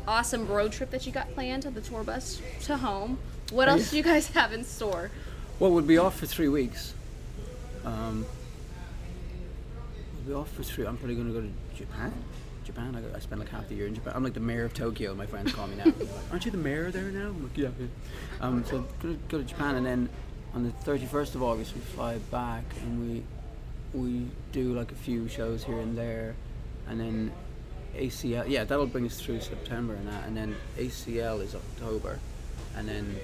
awesome 0.09 0.47
road 0.49 0.73
trip 0.73 0.91
that 0.91 1.07
you 1.07 1.13
got 1.13 1.33
planned 1.35 1.67
on 1.67 1.75
the 1.75 1.81
tour 1.81 2.03
bus 2.03 2.43
to 2.65 2.77
home. 2.77 3.19
What 3.53 3.69
else 3.69 3.91
do 3.91 3.97
you 3.97 4.03
guys 4.03 4.27
have 4.29 4.53
in 4.53 4.65
store? 4.65 5.11
Well, 5.59 5.71
we'll 5.71 5.85
be 5.85 5.99
off 5.99 6.19
for 6.19 6.27
three 6.27 6.49
weeks. 6.49 6.95
Um, 7.85 8.27
be 10.27 10.33
off 10.33 10.51
for 10.53 10.63
three. 10.63 10.87
I'm 10.87 10.97
probably 10.97 11.15
going 11.17 11.29
to 11.29 11.33
go 11.35 11.41
to 11.41 11.51
Japan. 11.77 12.13
Japan. 12.65 12.95
I, 12.97 13.01
go- 13.01 13.13
I 13.15 13.19
spent 13.21 13.41
like 13.41 13.49
half 13.51 13.69
the 13.69 13.75
year 13.75 13.87
in 13.87 13.95
Japan. 13.95 14.13
I'm 14.17 14.23
like 14.25 14.35
the 14.35 14.41
mayor 14.41 14.65
of 14.65 14.75
Tokyo. 14.75 15.15
My 15.15 15.27
friends 15.27 15.53
call 15.53 15.67
me 15.67 15.77
now. 15.77 15.85
Like, 15.87 15.97
Aren't 16.31 16.45
you 16.45 16.51
the 16.51 16.59
mayor 16.59 16.91
there 16.91 17.11
now? 17.11 17.29
I'm 17.29 17.43
like, 17.43 17.57
yeah. 17.57 17.69
yeah. 17.79 17.87
Um, 18.41 18.65
so 18.65 18.87
to 19.03 19.19
go 19.29 19.39
to 19.39 19.45
Japan, 19.45 19.77
and 19.77 19.85
then 19.87 20.09
on 20.55 20.63
the 20.65 20.71
31st 20.91 21.35
of 21.37 21.43
August 21.43 21.75
we 21.75 21.81
fly 21.81 22.19
back, 22.31 22.65
and 22.83 23.01
we 23.09 23.23
we 23.93 24.27
do 24.53 24.73
like 24.75 24.93
a 24.93 24.97
few 24.97 25.29
shows 25.29 25.65
here 25.65 25.79
and 25.81 25.97
there, 25.99 26.35
and 26.89 27.01
then 27.01 27.33
ACL. 27.97 28.49
Yeah, 28.49 28.65
that'll 28.65 28.87
bring 28.87 29.07
us 29.07 29.21
through 29.21 29.41
September 29.41 29.95
and 29.95 30.07
that, 30.09 30.27
and 30.27 30.37
then 30.37 30.55
ACL 30.79 31.43
is 31.43 31.55
October, 31.55 32.19
and 32.77 32.89
then 32.89 33.17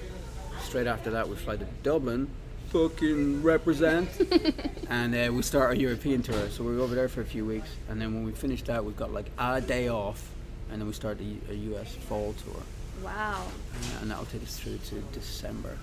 straight 0.61 0.87
after 0.87 1.11
that 1.11 1.29
we 1.29 1.35
fly 1.35 1.55
to 1.55 1.65
Dublin, 1.83 2.27
fucking 2.71 3.43
represent, 3.43 4.09
and 4.89 5.15
uh, 5.15 5.31
we 5.33 5.41
start 5.41 5.65
our 5.67 5.75
European 5.75 6.21
tour. 6.21 6.49
So 6.49 6.63
we're 6.63 6.79
over 6.79 6.95
there 6.95 7.07
for 7.09 7.21
a 7.21 7.25
few 7.25 7.45
weeks, 7.45 7.69
and 7.89 8.01
then 8.01 8.13
when 8.13 8.23
we 8.23 8.31
finish 8.31 8.61
that, 8.63 8.83
we've 8.83 8.97
got 8.97 9.11
like 9.13 9.29
a 9.37 9.61
day 9.61 9.87
off, 9.89 10.29
and 10.71 10.79
then 10.81 10.87
we 10.87 10.93
start 10.93 11.17
the 11.17 11.35
a 11.49 11.53
US 11.73 11.93
fall 11.95 12.33
tour, 12.45 12.61
Wow. 13.03 13.43
uh, 13.45 14.01
and 14.01 14.11
that'll 14.11 14.25
take 14.25 14.43
us 14.43 14.57
through 14.59 14.77
to 14.89 14.95
December. 15.13 15.77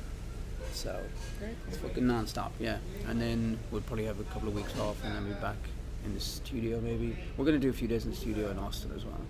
So 0.73 0.99
it's 1.69 1.77
fucking 1.79 2.07
non-stop, 2.07 2.53
yeah. 2.59 2.79
And 3.09 3.21
then 3.21 3.59
we'll 3.71 3.81
probably 3.83 4.05
have 4.07 4.19
a 4.21 4.25
couple 4.25 4.49
of 4.49 4.55
weeks 4.55 4.77
off, 4.79 4.97
and 5.05 5.15
then 5.15 5.25
be 5.25 5.35
back 5.41 5.57
in 6.05 6.13
the 6.15 6.21
studio. 6.21 6.81
Maybe 6.81 7.17
we're 7.37 7.45
gonna 7.45 7.59
do 7.59 7.71
a 7.71 7.75
few 7.75 7.89
days 7.89 8.05
in 8.05 8.11
the 8.11 8.17
studio 8.17 8.51
in 8.51 8.59
Austin 8.59 8.91
as 8.97 9.05
well. 9.05 9.21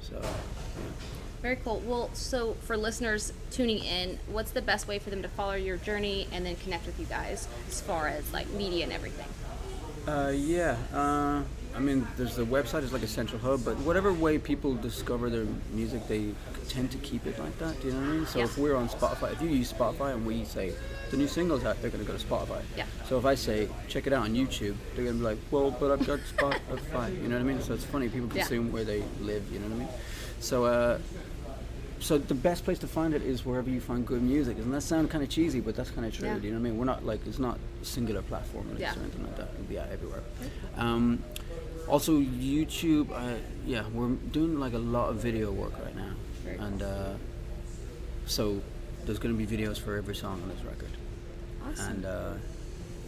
So 0.00 0.20
yeah. 0.20 0.30
Very 1.42 1.56
cool. 1.56 1.82
Well, 1.86 2.10
so 2.12 2.54
for 2.62 2.76
listeners 2.76 3.32
tuning 3.50 3.78
in, 3.82 4.18
what's 4.28 4.50
the 4.50 4.60
best 4.62 4.86
way 4.86 4.98
for 4.98 5.08
them 5.10 5.22
to 5.22 5.28
follow 5.28 5.54
your 5.54 5.78
journey 5.78 6.28
and 6.32 6.44
then 6.44 6.56
connect 6.56 6.84
with 6.86 7.00
you 7.00 7.06
guys 7.06 7.48
as 7.68 7.80
far 7.80 8.08
as 8.08 8.30
like 8.32 8.48
media 8.50 8.84
and 8.84 8.92
everything? 8.92 9.26
Uh, 10.06 10.32
yeah. 10.34 10.76
Uh, 10.92 11.42
I 11.74 11.78
mean, 11.78 12.06
there's 12.16 12.36
the 12.36 12.44
website 12.44 12.82
is 12.82 12.92
like 12.92 13.02
a 13.02 13.06
central 13.06 13.40
hub, 13.40 13.64
but 13.64 13.76
whatever 13.78 14.12
way 14.12 14.38
people 14.38 14.74
discover 14.74 15.30
their 15.30 15.46
music, 15.72 16.06
they 16.08 16.32
tend 16.68 16.90
to 16.90 16.98
keep 16.98 17.26
it 17.26 17.38
like 17.38 17.56
that. 17.58 17.80
Do 17.80 17.88
you 17.88 17.94
know 17.94 18.00
what 18.00 18.08
I 18.08 18.12
mean? 18.12 18.26
So 18.26 18.38
Yeah. 18.40 18.44
if 18.46 18.58
we're 18.58 18.76
on 18.76 18.88
Spotify, 18.88 19.32
if 19.32 19.40
you 19.40 19.48
use 19.48 19.72
Spotify 19.72 20.12
and 20.12 20.26
we 20.26 20.44
say 20.44 20.72
the 21.10 21.16
new 21.16 21.26
singles 21.28 21.64
out, 21.64 21.80
they're 21.80 21.90
gonna 21.90 22.04
go 22.04 22.16
to 22.16 22.24
Spotify. 22.24 22.60
Yeah. 22.76 22.84
So 23.08 23.18
if 23.18 23.24
I 23.24 23.34
say 23.34 23.68
check 23.88 24.06
it 24.06 24.12
out 24.12 24.24
on 24.24 24.34
YouTube, 24.34 24.74
they're 24.94 25.04
gonna 25.06 25.16
be 25.18 25.24
like, 25.24 25.38
well, 25.50 25.70
but 25.70 25.90
I've 25.90 26.06
got 26.06 26.20
Spotify. 26.36 27.10
You 27.22 27.28
know 27.28 27.36
what 27.36 27.40
I 27.42 27.44
mean? 27.44 27.62
So 27.62 27.72
it's 27.74 27.84
funny 27.84 28.08
people 28.08 28.28
Yeah. 28.34 28.42
consume 28.42 28.72
where 28.72 28.84
they 28.84 29.02
live. 29.20 29.44
You 29.52 29.58
know 29.60 29.68
what 29.68 29.74
I 29.76 29.78
mean? 29.80 29.88
So. 30.40 30.64
Uh, 30.64 30.98
so 32.02 32.16
the 32.16 32.32
best 32.34 32.64
place 32.64 32.78
to 32.78 32.86
find 32.86 33.12
it 33.12 33.20
is 33.20 33.44
wherever 33.44 33.68
you 33.68 33.78
find 33.78 34.06
good 34.06 34.22
music. 34.22 34.56
Doesn't 34.56 34.72
that 34.72 34.80
sound 34.80 35.10
kind 35.10 35.22
of 35.22 35.28
cheesy? 35.28 35.60
But 35.60 35.76
that's 35.76 35.90
kind 35.90 36.06
of 36.06 36.14
true. 36.14 36.26
Yeah. 36.28 36.38
Do 36.38 36.46
you 36.46 36.54
know 36.54 36.58
what 36.58 36.66
I 36.66 36.70
mean? 36.70 36.78
We're 36.78 36.86
not 36.86 37.04
like 37.04 37.20
it's 37.26 37.38
not 37.38 37.58
a 37.82 37.84
singular 37.84 38.22
platform 38.22 38.70
or 38.74 38.78
Yeah. 38.80 38.94
anything 38.98 39.22
like 39.22 39.36
that. 39.36 39.50
It'll 39.52 39.66
be 39.66 39.78
out 39.78 39.88
everywhere. 39.92 40.22
Um, 40.78 41.22
also, 41.86 42.18
YouTube. 42.18 43.10
Uh, 43.12 43.36
yeah, 43.66 43.84
we're 43.92 44.08
doing 44.32 44.58
like 44.58 44.72
a 44.72 44.78
lot 44.78 45.10
of 45.10 45.16
video 45.16 45.52
work 45.52 45.74
right 45.84 45.94
now, 45.94 46.12
Very 46.42 46.56
and 46.56 46.82
uh, 46.82 47.12
so 48.24 48.62
there's 49.04 49.18
going 49.18 49.36
to 49.36 49.46
be 49.46 49.56
videos 49.56 49.76
for 49.78 49.96
every 49.96 50.14
song 50.14 50.40
on 50.42 50.48
this 50.48 50.64
record, 50.64 50.90
Awesome. 51.68 51.92
and 51.92 52.04
uh, 52.06 52.32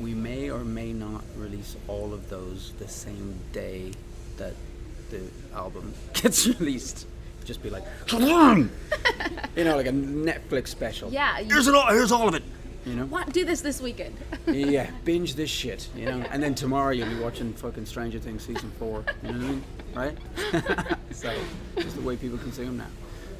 we 0.01 0.12
may 0.12 0.51
or 0.51 0.64
may 0.64 0.92
not 0.92 1.23
release 1.38 1.77
all 1.88 2.12
of 2.12 2.29
those 2.29 2.73
the 2.79 2.88
same 2.88 3.38
day 3.53 3.92
that 4.37 4.53
the 5.11 5.23
album 5.55 5.95
gets 6.12 6.47
released. 6.47 7.07
Just 7.44 7.62
be 7.62 7.70
like, 7.70 7.85
you 8.12 9.64
know, 9.64 9.76
like 9.76 9.87
a 9.87 9.92
Netflix 9.92 10.68
special. 10.68 11.11
Yeah, 11.11 11.38
you- 11.40 11.48
here's 11.52 11.66
it 11.68 11.74
all. 11.74 11.87
Here's 11.88 12.12
all 12.12 12.28
of 12.28 12.35
it. 12.35 12.42
You 12.85 12.94
know. 12.96 13.05
What? 13.07 13.33
Do 13.33 13.44
this 13.44 13.61
this 13.61 13.81
weekend. 13.81 14.16
yeah, 14.48 14.90
binge 15.05 15.37
this 15.37 15.48
shit, 15.50 15.88
you 15.94 16.05
know. 16.07 16.24
And 16.33 16.42
then 16.42 16.55
tomorrow 16.55 16.90
you'll 16.90 17.09
be 17.09 17.18
watching 17.20 17.52
fucking 17.52 17.87
Stranger 17.87 18.18
Things 18.18 18.44
season 18.44 18.72
four. 18.78 19.05
You 19.22 19.33
know 19.33 19.38
what 19.38 19.44
I 19.94 20.05
mean? 20.05 20.16
Right? 20.74 20.96
so, 21.12 21.33
just 21.76 21.94
the 21.94 22.02
way 22.02 22.16
people 22.16 22.38
consume 22.38 22.78
now. 22.78 22.87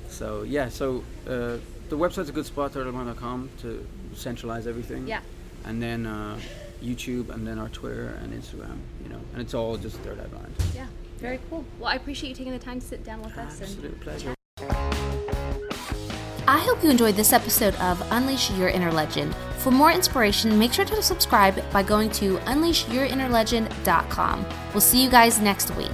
So 0.08 0.42
yeah, 0.44 0.68
so 0.68 1.02
uh, 1.26 1.56
the 1.88 1.96
website's 1.98 2.28
a 2.28 2.32
good 2.32 2.46
spot, 2.46 2.72
turtlemon.com, 2.72 3.50
to 3.62 3.84
centralize 4.14 4.66
everything. 4.68 5.08
Yeah. 5.08 5.20
And 5.64 5.82
then 5.82 6.06
uh, 6.06 6.38
YouTube, 6.82 7.30
and 7.30 7.44
then 7.46 7.58
our 7.58 7.68
Twitter 7.70 8.16
and 8.22 8.32
Instagram. 8.32 8.78
You 9.02 9.08
know, 9.08 9.20
and 9.32 9.42
it's 9.42 9.54
all 9.54 9.76
just 9.76 9.96
Third 9.98 10.20
Eye 10.20 10.26
Blind. 10.26 10.54
yeah. 10.74 10.86
Very 11.22 11.40
cool. 11.48 11.64
Well, 11.78 11.88
I 11.88 11.94
appreciate 11.94 12.30
you 12.30 12.35
taking 12.35 12.52
the 12.52 12.58
time 12.58 12.80
to 12.80 12.87
sit 12.87 13.04
down 13.04 13.22
with 13.22 13.38
us 13.38 13.61
and 13.61 13.70
Absolute 13.70 14.00
pleasure. 14.00 14.35
I 16.48 16.58
hope 16.58 16.82
you 16.82 16.90
enjoyed 16.90 17.14
this 17.14 17.32
episode 17.32 17.76
of 17.76 18.02
Unleash 18.11 18.50
Your 18.50 18.68
Inner 18.68 18.90
Legend. 18.90 19.32
For 19.58 19.70
more 19.70 19.92
inspiration, 19.92 20.58
make 20.58 20.72
sure 20.72 20.85
to 20.85 21.00
subscribe 21.00 21.62
by 21.70 21.85
going 21.85 22.11
to 22.11 22.38
unleashyourinnerlegend.com. 22.38 24.46
We'll 24.74 24.80
see 24.80 25.04
you 25.04 25.08
guys 25.08 25.40
next 25.40 25.70
week. 25.76 25.92